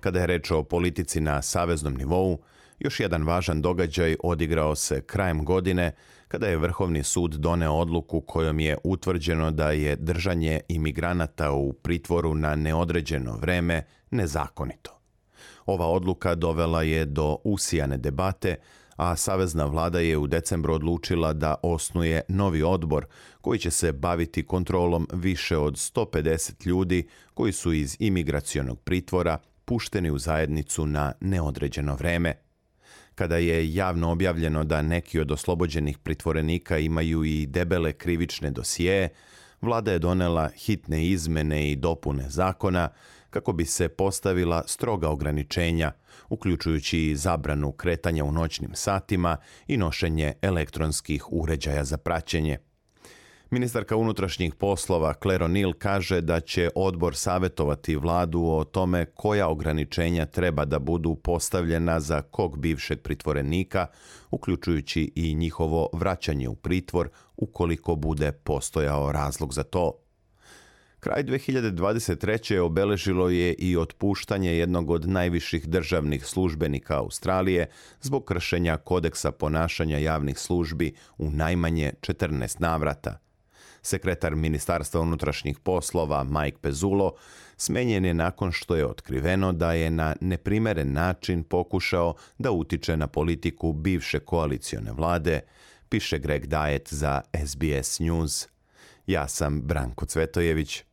[0.00, 2.38] Kada je reč o politici na saveznom nivou,
[2.78, 5.92] još jedan važan događaj odigrao se krajem godine
[6.28, 12.34] kada je Vrhovni sud doneo odluku kojom je utvrđeno da je držanje imigranata u pritvoru
[12.34, 14.93] na neodređeno vreme nezakonito.
[15.66, 18.56] Ova odluka dovela je do usijane debate,
[18.96, 23.06] a Savezna vlada je u decembru odlučila da osnuje novi odbor
[23.40, 30.10] koji će se baviti kontrolom više od 150 ljudi koji su iz imigracionog pritvora pušteni
[30.10, 32.34] u zajednicu na neodređeno vreme.
[33.14, 39.08] Kada je javno objavljeno da neki od oslobođenih pritvorenika imaju i debele krivične dosije,
[39.60, 42.88] vlada je donela hitne izmene i dopune zakona
[43.34, 45.92] kako bi se postavila stroga ograničenja,
[46.28, 52.58] uključujući i zabranu kretanja u noćnim satima i nošenje elektronskih uređaja za praćenje.
[53.50, 60.26] Ministarka unutrašnjih poslova Claire O'Neill kaže da će odbor savjetovati vladu o tome koja ograničenja
[60.26, 63.86] treba da budu postavljena za kog bivšeg pritvorenika,
[64.30, 70.03] uključujući i njihovo vraćanje u pritvor ukoliko bude postojao razlog za to.
[71.04, 72.58] Kraj 2023.
[72.58, 77.66] obeležilo je i otpuštanje jednog od najviših državnih službenika Australije
[78.00, 83.18] zbog kršenja kodeksa ponašanja javnih službi u najmanje 14 navrata.
[83.82, 87.12] Sekretar Ministarstva unutrašnjih poslova Mike Pezulo
[87.56, 93.06] smenjen je nakon što je otkriveno da je na neprimeren način pokušao da utiče na
[93.06, 95.40] politiku bivše koalicione vlade,
[95.88, 98.48] piše Greg Dajet za SBS News.
[99.06, 100.84] Ja sam Branko Cvetojević.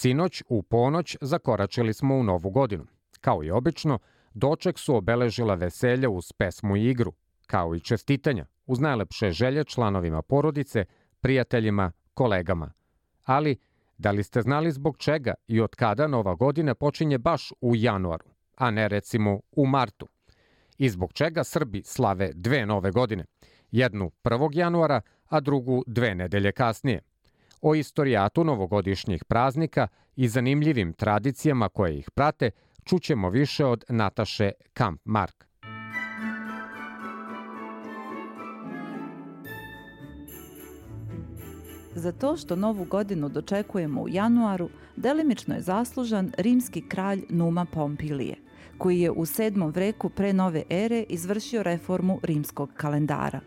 [0.00, 2.86] Sinoć u ponoć zakoračili smo u novu godinu.
[3.20, 3.98] Kao i obično,
[4.34, 7.12] doček su obeležila veselja uz pesmu i igru,
[7.46, 10.84] kao i čestitanja, uz najlepše želje članovima porodice,
[11.20, 12.72] prijateljima, kolegama.
[13.24, 13.56] Ali,
[13.98, 18.24] da li ste znali zbog čega i od kada nova godina počinje baš u januaru,
[18.56, 20.08] a ne recimo u martu?
[20.78, 23.24] I zbog čega Srbi slave dve nove godine?
[23.70, 24.50] Jednu 1.
[24.52, 27.00] januara, a drugu dve nedelje kasnije.
[27.62, 32.50] O istorijatu novogodišnjih praznika i zanimljivim tradicijama koje ih prate
[32.84, 35.44] čućemo više od Nataše Kamp-Mark.
[41.94, 48.36] Za to što novu godinu dočekujemo u januaru, delimično je zaslužan rimski kralj Numa Pompilije,
[48.78, 49.74] koji je u 7.
[49.74, 53.40] vreku pre nove ere izvršio reformu rimskog kalendara.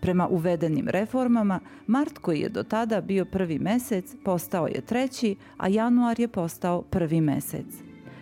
[0.00, 5.68] Prema uvedenim reformama, mart koji je do tada bio prvi mesec postao je treći, a
[5.68, 7.66] januar je postao prvi mesec.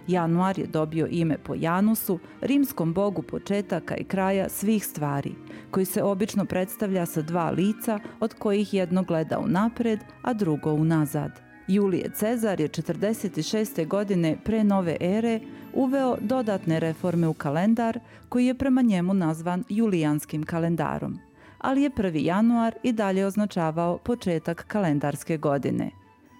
[0.09, 5.35] Januar je dobio ime po Janusu, rimskom bogu početaka i kraja svih stvari,
[5.71, 11.41] koji se obično predstavlja sa dva lica, od kojih jedno gleda unapred, a drugo unazad.
[11.69, 13.87] Julije Cezar je 46.
[13.87, 15.41] godine pre nove ere
[15.75, 21.32] uveo dodatne reforme u kalendar, koji je prema njemu nazvan Julijanskim kalendarom
[21.63, 22.25] ali je 1.
[22.25, 25.91] januar i dalje označavao početak kalendarske godine.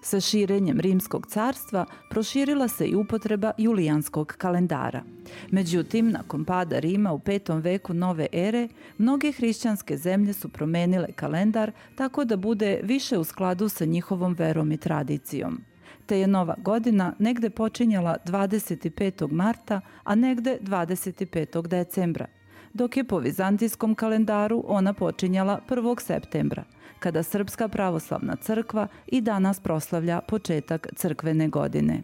[0.05, 5.03] Sa širenjem Rimskog carstva proširila se i upotreba julijanskog kalendara.
[5.51, 7.63] Međutim, nakon pada Rima u 5.
[7.63, 13.69] veku nove ere, mnoge hrišćanske zemlje su promenile kalendar tako da bude više u skladu
[13.69, 15.61] sa njihovom verom i tradicijom
[16.07, 19.33] te je nova godina negde počinjala 25.
[19.33, 21.67] marta, a negde 25.
[21.67, 22.27] decembra–
[22.75, 26.01] dok je po vizantijskom kalendaru ona počinjala 1.
[26.01, 26.65] septembra,
[26.99, 32.03] kada Srpska pravoslavna crkva i danas proslavlja početak crkvene godine.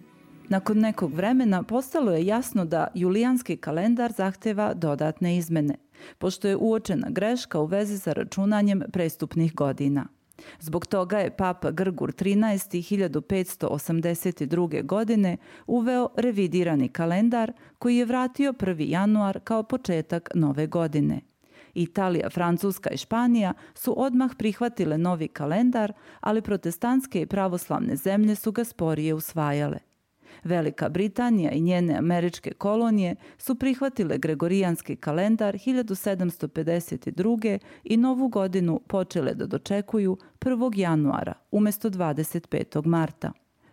[0.49, 5.75] Nakon nekog vremena postalo je jasno da julijanski kalendar zahteva dodatne izmene,
[6.19, 10.07] pošto je uočena greška u vezi sa računanjem prestupnih godina–
[10.61, 12.79] Zbog toga je papa Grgur 13.
[12.97, 14.87] 1582.
[14.87, 18.91] godine uveo revidirani kalendar koji je vratio 1.
[18.91, 21.21] januar kao početak nove godine.
[21.75, 28.53] Italija, Francuska i Španija su odmah prihvatile novi kalendar, ali protestantske i pravoslavne zemlje su
[28.53, 29.88] ga sporije usvajale.
[30.45, 37.59] Velika Britanija i njene američke kolonije su prihvatile Gregorijanski kalendar 1752.
[37.85, 40.79] i novu godinu počele da dočekuju 1.
[40.79, 42.87] januara umesto 25.
[42.87, 43.33] marta.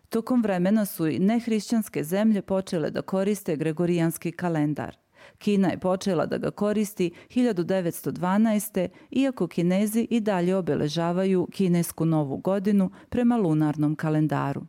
[0.10, 4.98] Tokom vremena su i nehrišćanske zemlje počele da koriste Gregorijanski kalendar.
[5.38, 8.88] Kina je počela da ga koristi 1912.
[9.12, 14.62] iako Kinezi i dalje obeležavaju kinesku novu godinu prema lunarnom kalendaru.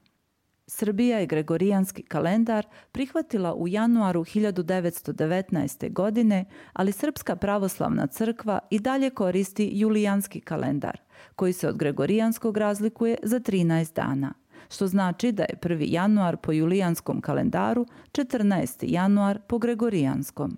[0.69, 5.93] Srbija je Gregorijanski kalendar prihvatila u januaru 1919.
[5.93, 11.01] godine, ali Srpska pravoslavna crkva i dalje koristi Julijanski kalendar,
[11.37, 14.35] koji se od Gregorijanskog razlikuje za 13 dana,
[14.71, 15.85] što znači da je 1.
[15.89, 18.85] januar po Julijanskom kalendaru, 14.
[18.89, 20.57] januar po Gregorijanskom.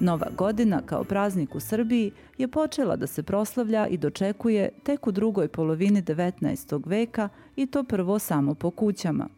[0.00, 5.12] Nova godina kao praznik u Srbiji je počela da se proslavlja i dočekuje tek u
[5.12, 6.82] drugoj polovini 19.
[6.86, 9.28] veka i to prvo samo po kućama.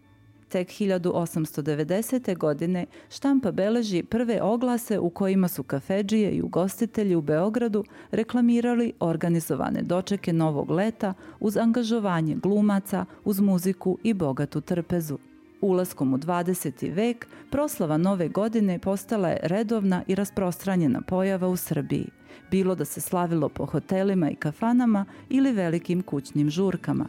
[0.49, 2.39] Tek 1890.
[2.39, 9.83] godine štampa beleži prve oglase u kojima su kafeđije i ugostitelji u Beogradu reklamirali organizovane
[9.83, 15.19] dočeke novog leta uz angažovanje glumaca, uz muziku i bogatu trpezu.
[15.63, 16.95] Ulaskom u 20.
[16.95, 22.09] vek, proslava nove godine postala je redovna i rasprostranjena pojava u Srbiji,
[22.51, 27.07] bilo da se slavilo po hotelima i kafanama ili velikim kućnim žurkama.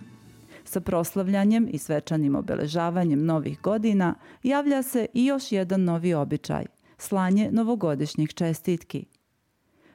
[0.64, 6.66] Sa proslavljanjem i svečanim obeležavanjem novih godina javlja se i još jedan novi običaj–
[7.08, 9.06] slanje novogodišnjih čestitki.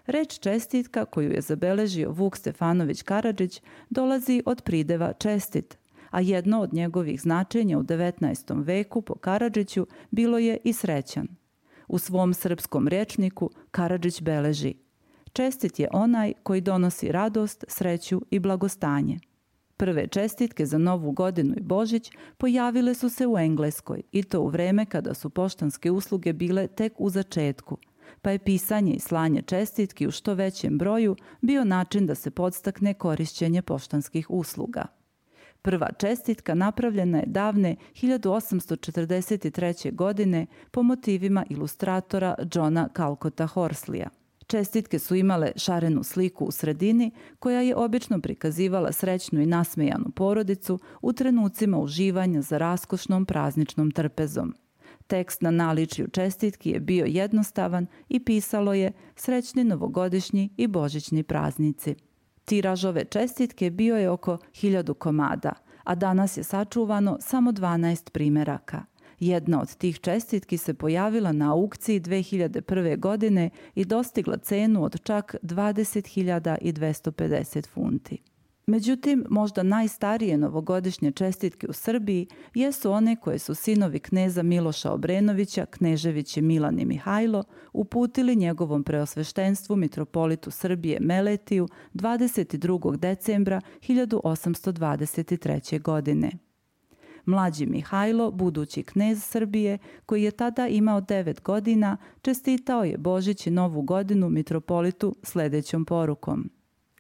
[0.07, 5.79] Reč čestitka koju je zabeležio Vuk Stefanović Karadžić dolazi od prideva čestit–
[6.17, 8.65] a jedno od njegovih značenja u 19.
[8.65, 11.29] veku po Karadžiću bilo je i srećan.
[11.89, 14.75] U svom srpskom rječniku Karadžić beleži
[15.33, 19.19] Čestit je onaj koji donosi radost, sreću i blagostanje.
[19.77, 24.49] Prve čestitke za Novu godinu i Božić pojavile su se u Engleskoj i to u
[24.49, 27.79] vreme kada su poštanske usluge bile tek u začetku,
[28.23, 32.95] pa je pisanje i slanje čestitki u što većem broju bio način da se podstakne
[32.95, 34.87] korišćenje poštanskih usluga.
[35.67, 39.95] Prva čestitka napravljena je davne 1843.
[39.95, 44.09] godine po motivima ilustratora Johna Calcota Horslija.
[44.47, 50.79] Čestitke su imale šarenu sliku u sredini koja je obično prikazivala srećnu i nasmejanu porodicu
[51.03, 54.55] u trenucima uživanja za raskošnom prazničnom trpezom.
[55.07, 61.95] Tekst na naličju čestitki je bio jednostavan i pisalo je srećni novogodišnji i božićni praznici.
[62.47, 65.53] Tiraž ove čestitke bio je oko hiljadu komada,
[65.85, 68.85] a danas je sačuvano samo 12 primeraka–
[69.21, 72.99] Jedna od tih čestitki se pojavila na aukciji 2001.
[72.99, 78.19] godine i dostigla cenu od čak 20.250 funti.
[78.69, 85.67] Međutim, možda najstarije novogodišnje čestitke u Srbiji jesu one koje su sinovi kneza Miloša Obrenovića,
[85.67, 92.97] Knežević i Milan i Mihajlo uputili njegovom preosveštenstvu mitropolitu Srbije Meletiju 22.
[92.97, 95.83] decembra 1823.
[95.83, 96.31] godine.
[97.25, 103.51] Mlađi Mihajlo, budući knez Srbije, koji je tada imao 9 godina, čestitao je Božić i
[103.51, 106.51] Novu godinu mitropolitu sledećom porukom.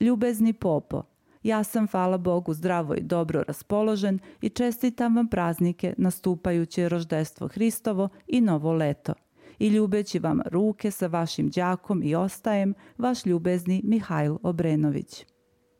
[0.00, 1.02] Ljubezni popo,
[1.46, 8.08] ja sam, hvala Bogu, zdravo i dobro raspoložen i čestitam vam praznike nastupajuće roždestvo Hristovo
[8.26, 9.14] i novo leto.
[9.58, 15.24] I ljubeći vam ruke sa vašim đakom i ostajem, vaš ljubezni Mihajl Obrenović.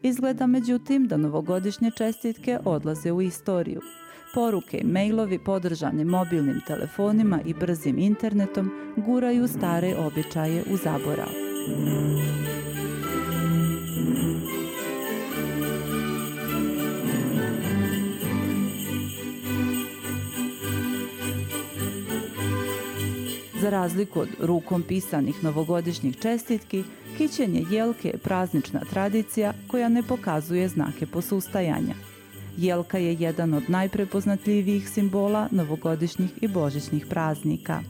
[0.00, 3.80] Izgleda međutim da novogodišnje čestitke odlaze u istoriju–
[4.36, 11.28] Poruke i mailovi podržani mobilnim telefonima i brzim internetom guraju stare običaje u zaborav.
[23.60, 26.84] Za razliku od rukom pisanih novogodišnjih čestitki,
[27.18, 31.94] kićenje jelke je praznična tradicija koja ne pokazuje znake posustajanja–
[32.56, 37.80] Jelka je jedan od najprepoznatljivijih simbola novogodišnjih i božićnih praznika.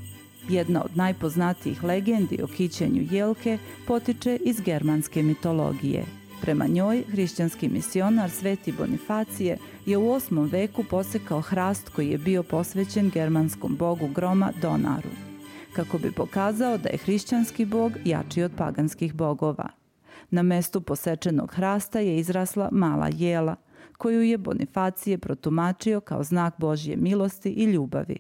[0.49, 6.05] Jedna od najpoznatijih legendi o kićenju jelke potiče iz germanske mitologije.
[6.41, 10.53] Prema njoj, hrišćanski misionar Sveti Bonifacije je u 8.
[10.53, 15.11] veku posekao hrast koji je bio posvećen germanskom bogu groma Donaru,
[15.77, 19.68] kako bi pokazao da je hrišćanski bog jači od paganskih bogova.
[20.31, 23.57] Na mestu posečenog hrasta je izrasla mala jela,
[23.99, 28.16] koju je Bonifacije protumačio kao znak Božje milosti i ljubavi.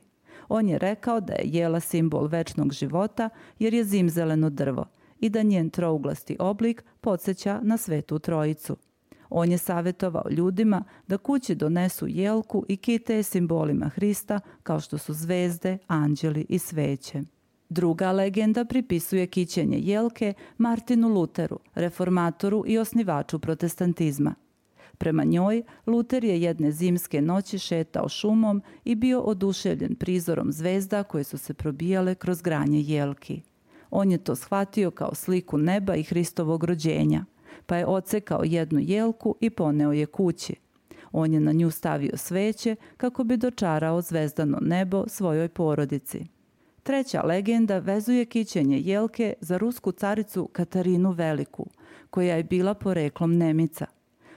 [0.48, 3.28] On je rekao da je jela simbol večnog života
[3.58, 4.84] jer je zimzeleno drvo
[5.20, 8.76] i da njen trouglasti oblik podsjeća na svetu trojicu.
[9.30, 15.14] On je savjetovao ljudima da kući donesu jelku i kite simbolima Hrista kao što su
[15.14, 17.35] zvezde, anđeli i sveće.
[17.68, 24.34] Druga legenda pripisuje kićenje jelke Martinu Luteru, reformatoru i osnivaču protestantizma–
[24.98, 31.24] Prema njoj, Luter je jedne zimske noći šetao šumom i bio oduševljen prizorom zvezda koje
[31.24, 33.42] su se probijale kroz granje jelki.
[33.90, 37.24] On je to shvatio kao sliku neba i Hristovog rođenja,
[37.66, 40.54] pa je ocekao jednu jelku i poneo je kući.
[41.12, 46.26] On je na nju stavio sveće kako bi dočarao zvezdano nebo svojoj porodici.
[46.86, 51.66] Treća legenda vezuje kićenje jelke za rusku caricu Katarinu Veliku,
[52.10, 53.86] koja je bila poreklom Nemica.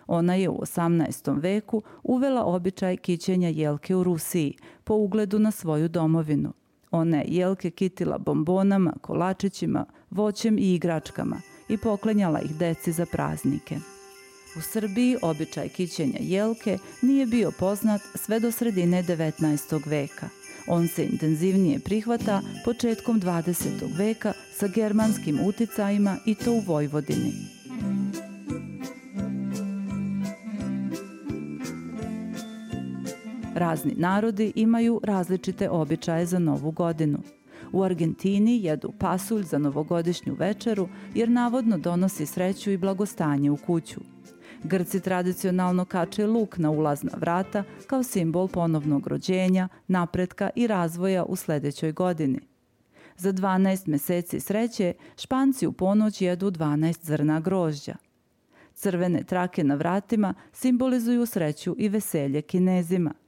[0.08, 1.42] Ona je u 18.
[1.42, 6.54] veku uvela običaj kićenja jelke u Rusiji po ugledu na svoju domovinu.
[6.92, 13.76] Ona je jelke kitila bombonama, kolačićima, voćem i igračkama i poklenjala ih deci za praznike.
[14.58, 19.90] U Srbiji običaj kićenja jelke nije bio poznat sve do sredine 19.
[19.90, 20.39] veka.
[20.72, 23.98] On se intenzivnije prihvata početkom 20.
[23.98, 27.34] veka sa germanskim uticajima i to u Vojvodini.
[33.56, 37.20] Razni narodi imaju različite običaje za novu godinu.
[37.72, 44.00] U Argentini jedu pasulj za novogodišnju večeru jer navodno donosi sreću i blagostanje u kuću.
[44.64, 51.36] Grci tradicionalno kače luk na ulazna vrata kao simbol ponovnog rođenja, napretka i razvoja u
[51.36, 52.40] sledećoj godini.
[53.18, 57.96] Za 12 meseci sreće Španci u ponoć jedu 12 zrna grožđa.
[58.74, 63.14] Crvene trake na vratima simbolizuju sreću i veselje kinezima–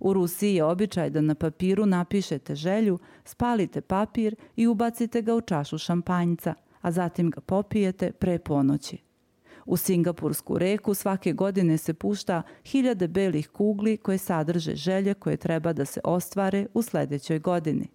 [0.00, 5.40] U Rusiji je običaj da na papiru napišete želju, spalite papir i ubacite ga u
[5.40, 9.07] čašu šampanjca, a zatim ga popijete pre ponoći.
[9.68, 15.72] U Singapursku reku svake godine se pušta hiljade belih kugli koje sadrže želje koje treba
[15.72, 17.88] da se ostvare u sledećoj godini.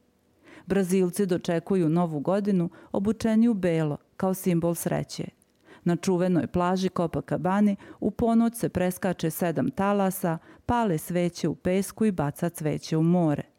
[0.66, 5.26] Brazilci dočekuju novu godinu obučeni u belo kao simbol sreće–
[5.84, 12.12] Na čuvenoj plaži Copacabani u ponoć se preskače sedam talasa, pale sveće u pesku i
[12.12, 13.53] baca cveće u more.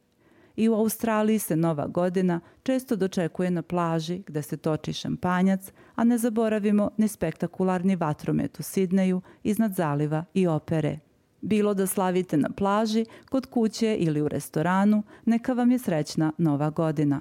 [0.57, 6.05] I u Australiji se Nova godina često dočekuje na plaži gde se toči šampanjac, a
[6.05, 10.99] ne zaboravimo ni spektakularni vatromet u Sidneju iznad zaliva i opere.
[11.41, 16.71] Bilo da slavite na plaži, kod kuće ili u restoranu, neka vam je srećna Nova
[16.71, 17.21] godina.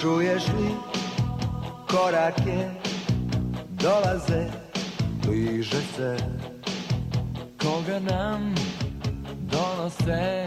[0.00, 0.70] Čuješ li
[1.90, 2.89] korake
[3.82, 4.46] dolaze,
[5.26, 6.16] bliže se.
[7.62, 8.54] Koga nam
[9.40, 10.44] donose?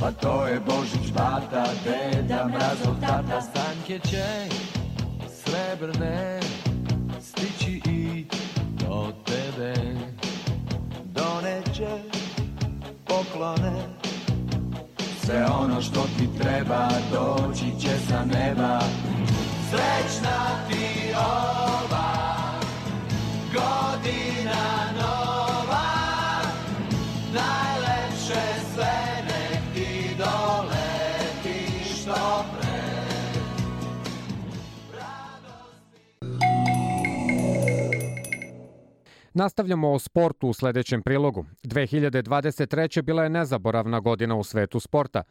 [0.00, 3.40] Pa to je Božić, bata, deda, mrazov, tata.
[3.40, 4.24] Stanke će
[5.44, 6.40] srebrne
[7.20, 8.24] stići i
[8.80, 9.74] do tebe.
[11.04, 11.98] Doneće
[13.04, 13.72] poklone.
[15.24, 18.80] Sve ono što ti treba doći će sa neba
[19.72, 22.12] Srećna ti ova
[23.54, 25.88] godina nova
[27.34, 28.42] Najlepše
[28.74, 32.82] sve nek ti doleti što pre
[39.34, 41.44] Nastavljamo o sportu u sledećem prilogu.
[41.64, 43.02] 2023.
[43.02, 45.22] bila je nezaboravna godina u svetu sporta.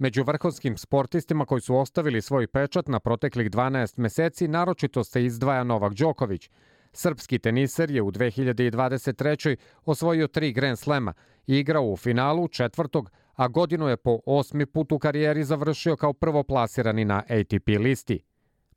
[0.00, 5.64] Među vrhovskim sportistima koji su ostavili svoj pečat na proteklih 12 meseci naročito se izdvaja
[5.64, 6.50] Novak Đoković.
[6.92, 9.56] Srpski teniser je u 2023.
[9.84, 11.12] osvojio tri Grand Slema
[11.46, 16.12] i igrao u finalu četvrtog, a godinu je po osmi put u karijeri završio kao
[16.12, 18.20] prvoplasirani na ATP listi.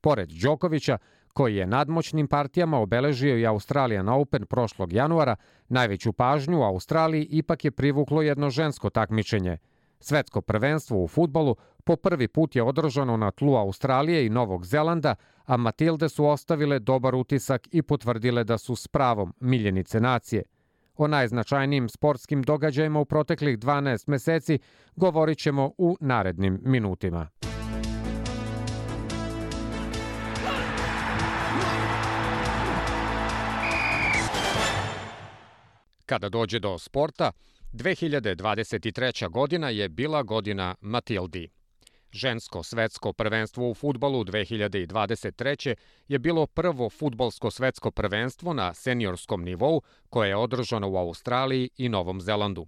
[0.02, 0.98] Pored Đokovića,
[1.34, 5.36] koji je nadmoćnim partijama obeležio i Australian Open prošlog januara,
[5.70, 9.58] najveću pažnju u Australiji ipak je privuklo jedno žensko takmičenje.
[10.04, 15.16] Svetsko prvenstvo u futbolu po prvi put je održano na tlu Australije i Novog Zelanda,
[15.46, 20.44] a Matilde su ostavile dobar utisak i potvrdile da su s pravom miljenice nacije.
[20.96, 24.60] O najznačajnijim sportskim događajima u proteklih 12 meseci
[24.96, 27.30] govorit ćemo u narednim minutima.
[36.06, 37.32] Kada dođe do sporta,
[37.74, 39.30] 2023.
[39.30, 41.50] godina je bila godina Matildi.
[42.12, 45.76] Žensko svetsko prvenstvo u futbolu 2023.
[46.08, 51.90] je bilo prvo futbolsko svetsko prvenstvo na seniorskom nivou koje je održano u Australiji i
[51.90, 52.68] Novom Zelandu.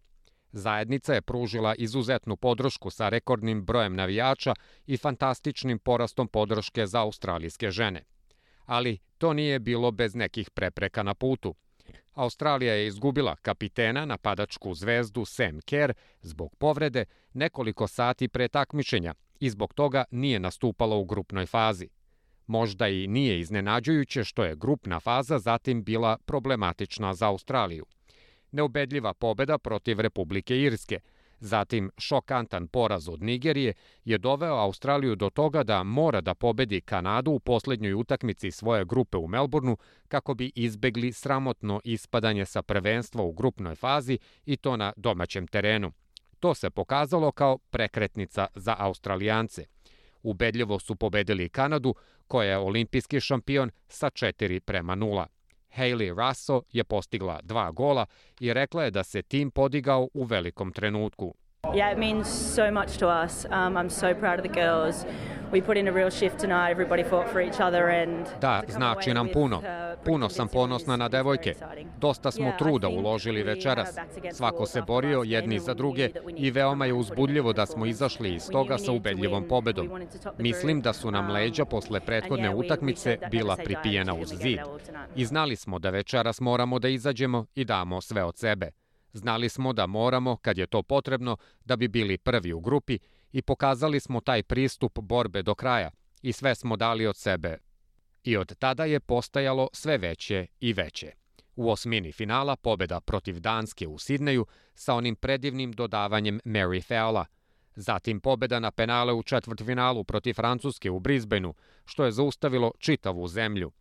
[0.51, 4.53] Zajednica je pružila izuzetnu podršku sa rekordnim brojem navijača
[4.85, 8.03] i fantastičnim porastom podrške za australijske žene.
[8.65, 11.55] Ali to nije bilo bez nekih prepreka na putu–
[12.15, 19.49] Australija je izgubila kapitena napadačku zvezdu Sam Kerr zbog povrede nekoliko sati pre takmičenja i
[19.49, 21.89] zbog toga nije nastupala u grupnoj fazi.
[22.47, 27.85] Možda i nije iznenađujuće što je grupna faza zatim bila problematična za Australiju.
[28.51, 30.99] Neubedljiva pobeda protiv Republike Irske–
[31.39, 33.73] Zatim, šokantan poraz od Nigerije
[34.05, 39.17] je doveo Australiju do toga da mora da pobedi Kanadu u poslednjoj utakmici svoje grupe
[39.17, 39.77] u Melbourneu
[40.07, 45.91] kako bi izbegli sramotno ispadanje sa prvenstva u grupnoj fazi i to na domaćem terenu.
[46.39, 49.65] To se pokazalo kao prekretnica za Australijance.
[50.23, 51.95] Ubedljivo su pobedili Kanadu,
[52.27, 55.25] koja je olimpijski šampion sa 4 prema 0.
[55.77, 58.05] Hayley Russo je postigla dva gola
[58.39, 61.35] i rekla je da se tim podigao u velikom trenutku.
[61.75, 63.45] Yeah, it means so much to us.
[63.45, 65.05] Um, I'm so proud of the girls.
[65.51, 66.71] We put in a real shift tonight.
[66.71, 69.61] Everybody fought for each other and Da, znači nam puno.
[70.05, 71.53] Puno sam ponosna na devojke.
[71.99, 73.95] Dosta smo truda uložili večeras.
[74.33, 78.77] Svako se borio jedni za druge i veoma je uzbudljivo da smo izašli iz toga
[78.77, 79.89] sa ubedljivom pobedom.
[80.37, 84.59] Mislim da su nam leđa posle prethodne utakmice bila pripijena uz zid.
[85.15, 88.84] I znali smo da večeras moramo da izađemo i damo sve od sebe.
[89.15, 92.99] Znali smo da moramo, kad je to potrebno, da bi bili prvi u grupi
[93.31, 95.91] i pokazali smo taj pristup borbe do kraja
[96.21, 97.57] i sve smo dali od sebe.
[98.23, 101.11] I od tada je postajalo sve veće i veće.
[101.55, 107.25] U osmini finala pobeda protiv Danske u Sidneju sa onim predivnim dodavanjem Mary Fowla,
[107.75, 111.53] zatim pobeda na penale u četvrtfinalu protiv Francuske u Brisbaneu,
[111.85, 113.71] što je zaustavilo čitavu zemlju.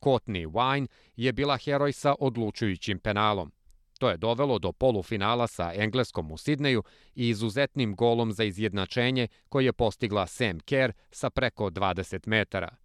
[0.00, 0.86] Courtney Wine
[1.16, 3.52] je bila heroj sa odlučujućim penalom.
[4.00, 6.82] To je dovelo do polufinala sa Engleskom u Sidneju
[7.14, 12.76] i izuzetnim golom za izjednačenje koji je postigla Sam Kerr sa preko 20 metara.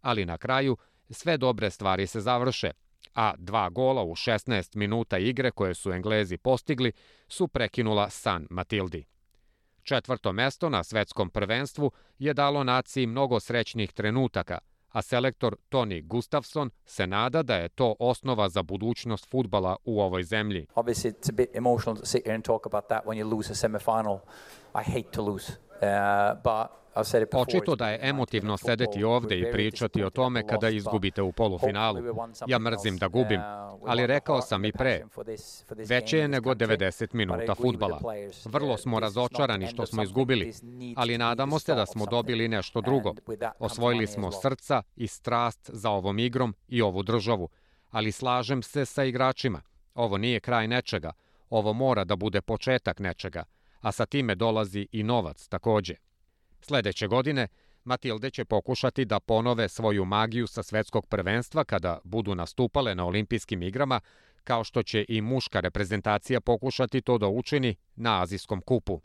[0.00, 0.76] Ali na kraju
[1.10, 2.70] sve dobre stvari se završe,
[3.14, 6.92] a dva gola u 16 minuta igre koje su Englezi postigli
[7.28, 9.04] su prekinula san Matildi.
[9.82, 14.58] Četvrto mesto na svetskom prvenstvu je dalo naciji mnogo srećnih trenutaka,
[14.94, 20.22] a selektor Tony Gustafson se nada da je to osnova za budućnost futbala u ovoj
[20.22, 20.66] zemlji.
[20.74, 23.52] Obviously, it's a bit emotional to sit here and talk about that when you lose
[23.52, 24.18] a semi-final.
[24.74, 25.52] I hate to lose,
[27.32, 32.00] Očito da je emotivno sedeti ovde i pričati o tome kada izgubite u polufinalu.
[32.46, 33.40] Ja mrzim da gubim,
[33.86, 35.02] ali rekao sam i pre,
[35.88, 38.00] veće je nego 90 minuta futbala.
[38.44, 40.52] Vrlo smo razočarani što smo izgubili,
[40.96, 43.14] ali nadamo se da smo dobili nešto drugo.
[43.58, 47.48] Osvojili smo srca i strast za ovom igrom i ovu državu,
[47.90, 49.60] ali slažem se sa igračima.
[49.94, 51.12] Ovo nije kraj nečega,
[51.50, 53.44] ovo mora da bude početak nečega,
[53.84, 55.94] a sa time dolazi i novac takođe.
[56.60, 57.48] Sledeće godine
[57.84, 63.62] Matilde će pokušati da ponove svoju magiju sa svetskog prvenstva kada budu nastupale na olimpijskim
[63.62, 64.00] igrama,
[64.44, 69.00] kao što će i muška reprezentacija pokušati to da učini na Azijskom kupu.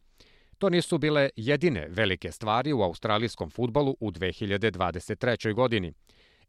[0.58, 5.54] To nisu bile jedine velike stvari u australijskom futbolu u 2023.
[5.54, 5.94] godini.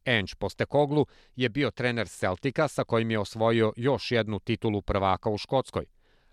[0.05, 1.07] Enč Postekoglu
[1.37, 5.85] je bio trener Celtica sa kojim je osvojio još jednu titulu prvaka u Škotskoj,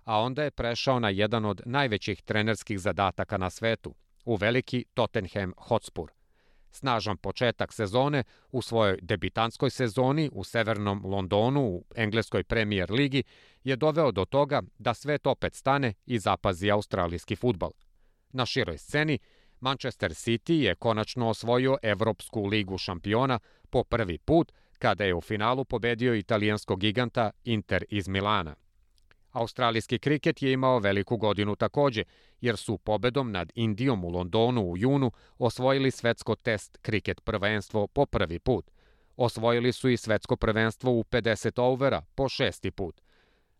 [0.07, 3.95] a onda je prešao na jedan od najvećih trenerskih zadataka na svetu–
[4.27, 6.11] u veliki Tottenham Hotspur.
[6.71, 13.23] Snažan početak sezone u svojoj debitanskoj sezoni u severnom Londonu u engleskoj premier ligi
[13.63, 17.71] je doveo do toga da svet opet stane i zapazi australijski futbal.
[18.29, 19.19] Na široj sceni
[19.59, 23.39] Manchester City je konačno osvojio Evropsku ligu šampiona
[23.69, 28.55] po prvi put kada je u finalu pobedio italijanskog giganta Inter iz Milana–
[29.31, 32.03] Australijski kriket je imao veliku godinu takođe,
[32.41, 38.05] jer su pobedom nad Indijom u Londonu u junu osvojili svetsko test kriket prvenstvo po
[38.05, 38.71] prvi put.
[39.17, 43.01] Osvojili su i svetsko prvenstvo u 50 overa po šesti put.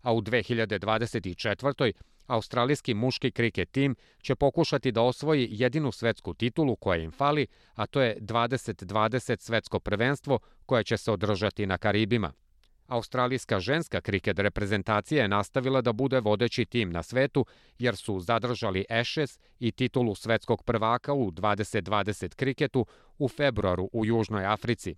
[0.02, 1.92] A u 2024.
[2.28, 7.86] Australijski muški kriket tim će pokušati da osvoji jedinu svetsku titulu koja im fali, a
[7.86, 12.34] to je 2020 svetsko prvenstvo koje će se održati na Karibima.
[12.88, 17.46] Australijska ženska kriket reprezentacija je nastavila da bude vodeći tim na svetu,
[17.80, 22.86] jer su zadržali Ashes i titulu svetskog prvaka u 2020 kriketu
[23.18, 24.96] u februaru u Južnoj Africi.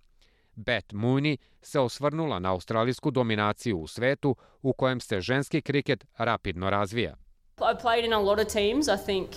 [0.54, 6.70] Beth Mooney se osvrnula na australijsku dominaciju u svetu u kojem se ženski kriket rapidno
[6.70, 7.16] razvija.
[7.58, 9.28] I played in a lot of teams, I think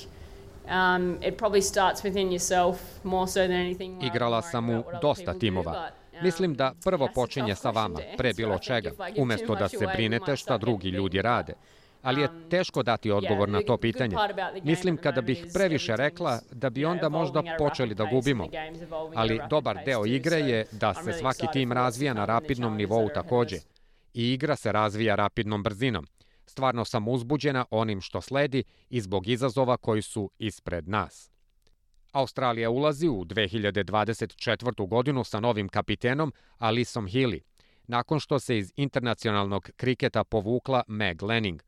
[0.65, 4.03] um, it probably starts within yourself more so than anything.
[4.03, 6.02] Igrala sam u dosta timova.
[6.23, 10.89] Mislim da prvo počinje sa vama, pre bilo čega, umesto da se brinete šta drugi
[10.89, 11.53] ljudi rade.
[12.01, 14.15] Ali je teško dati odgovor na to pitanje.
[14.63, 18.47] Mislim kada bih previše rekla da bi onda možda počeli da gubimo.
[19.15, 23.57] Ali dobar deo igre je da se svaki tim razvija na rapidnom nivou takođe.
[24.13, 26.07] I igra se razvija rapidnom brzinom.
[26.45, 31.32] Stvarno sam uzbuđena onim što sledi i zbog izazova koji su ispred nas.
[32.13, 34.87] Australija ulazi u 2024.
[34.87, 37.39] godinu sa novim kapitenom Alisom Healy,
[37.87, 41.61] nakon što se iz internacionalnog kriketa povukla Meg Lanning.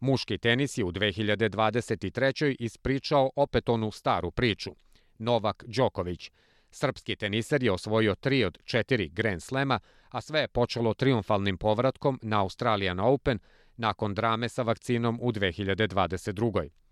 [0.00, 2.56] Muški tenis je u 2023.
[2.58, 4.70] ispričao opet onu staru priču.
[5.18, 6.30] Novak Đoković.
[6.70, 12.18] Srpski teniser je osvojio tri od četiri Grand Slema, a sve je počelo triumfalnim povratkom
[12.22, 13.38] na Australian Open
[13.76, 16.83] nakon drame sa vakcinom u 2022.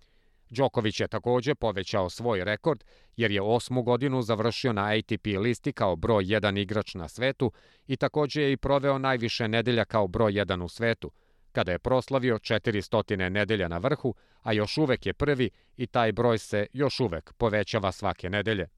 [0.52, 2.84] Đoković je takođe povećao svoj rekord
[3.16, 7.52] jer je osmu godinu završio na ATP listi kao broj 1 igrač na svetu
[7.86, 11.10] i takođe je i proveo najviše nedelja kao broj 1 u svetu,
[11.52, 16.38] kada je proslavio 400 nedelja na vrhu, a još uvek je prvi i taj broj
[16.38, 18.68] se još uvek povećava svake nedelje.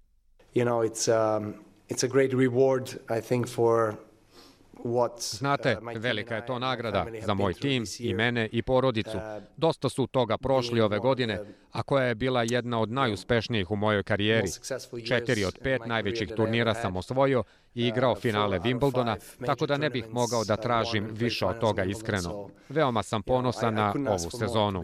[0.55, 1.55] You know, it's, um,
[1.89, 3.95] it's a great reward, I think, for
[5.19, 9.19] Znate, velika je to nagrada za moj tim i mene i porodicu.
[9.57, 11.41] Dosta su toga prošli ove godine,
[11.73, 14.49] a koja je bila jedna od najuspešnijih u mojoj karijeri.
[15.07, 19.17] Četiri od pet najvećih turnira sam osvojio i igrao finale Wimbledona,
[19.47, 22.49] tako da ne bih mogao da tražim više od toga iskreno.
[22.69, 24.83] Veoma sam ponosan na ovu sezonu.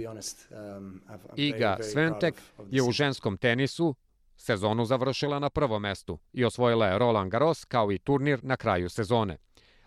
[1.36, 2.34] Iga Sventek
[2.70, 3.94] je u ženskom tenisu
[4.36, 8.88] sezonu završila na prvom mestu i osvojila je Roland Garros kao i turnir na kraju
[8.88, 9.36] sezone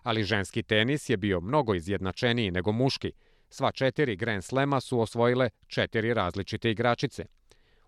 [0.03, 3.11] ali ženski tenis je bio mnogo izjednačeniji nego muški.
[3.49, 7.25] Sva četiri Grand Slema su osvojile četiri različite igračice.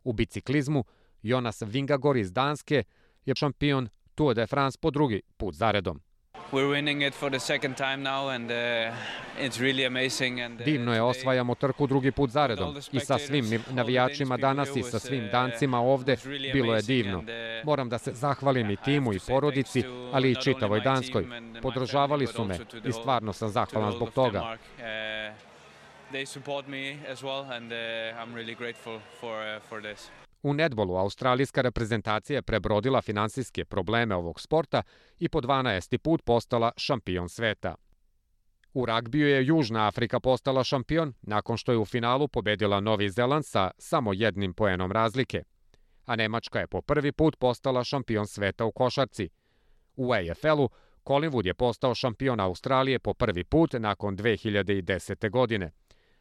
[0.04, 0.84] U biciklizmu
[1.22, 2.84] Jonas Vingagor iz Danske
[3.26, 6.02] je šampion Tour de France po drugi put zaredom.
[6.52, 8.94] We're winning it for the second time now and uh,
[9.40, 13.64] it's really amazing and uh, Divno je osvajamo trku drugi put zaredom i sa svim
[13.70, 16.18] navijačima danas i sa svim uh, dancima ovde
[16.54, 17.24] bilo je divno.
[17.64, 19.84] Moram da se zahvalim i timu i porodici,
[20.14, 21.28] ali i čitavoj Danskoj.
[21.62, 24.58] Podržavali su me i stvarno sam zahvalan zbog toga.
[26.12, 30.25] They support me as well and I'm really grateful for for this.
[30.46, 34.82] U netbolu australijska reprezentacija je prebrodila finansijske probleme ovog sporta
[35.20, 35.98] i po 12.
[35.98, 37.76] put postala šampion sveta.
[38.74, 43.46] U ragbiju je Južna Afrika postala šampion nakon što je u finalu pobedila Novi Zeland
[43.46, 45.44] sa samo jednim poenom razlike.
[46.06, 49.30] A Nemačka je po prvi put postala šampion sveta u košarci.
[49.96, 50.70] U AFL-u
[51.06, 55.30] Collingwood je postao šampion Australije po prvi put nakon 2010.
[55.30, 55.72] godine.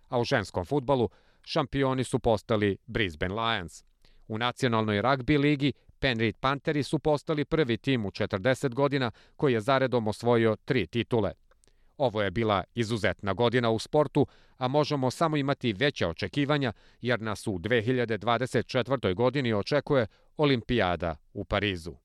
[0.09, 1.09] A u ženskom futbalu
[1.43, 3.85] šampioni su postali Brisbane Lions.
[4.29, 9.61] U nacionalnoj ragbi ligi Penrith Pantheri su postali prvi tim u 40 godina koji je
[9.61, 11.33] zaredom osvojio tri titule.
[11.99, 14.27] Ovo je bila izuzetna godina u sportu,
[14.59, 19.14] a možemo samo imati veća očekivanja jer nas u 2024.
[19.14, 20.07] godini očekuje
[20.37, 22.03] Olimpijada u Parizu.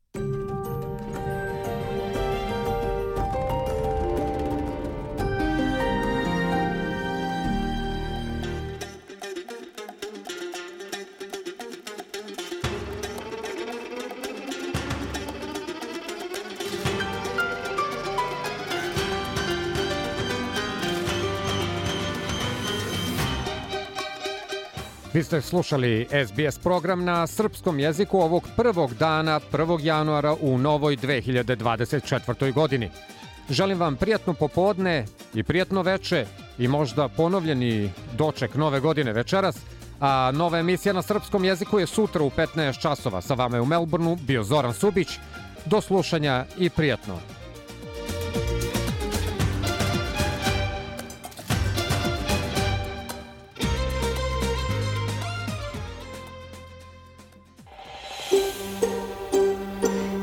[25.20, 29.80] Vi ste slušali SBS program na srpskom jeziku ovog prvog dana 1.
[29.84, 32.54] januara u novoj 2024.
[32.54, 32.90] godini.
[33.50, 36.26] Želim vam prijatno popodne i prijatno veče
[36.58, 39.58] i možda ponovljeni doček nove godine večeras,
[40.00, 43.22] a nova emisija na srpskom jeziku je sutra u 15 časova.
[43.22, 45.08] Sa vama je u Melbourneu bio Zoran Subić.
[45.66, 47.20] Do slušanja i prijatno.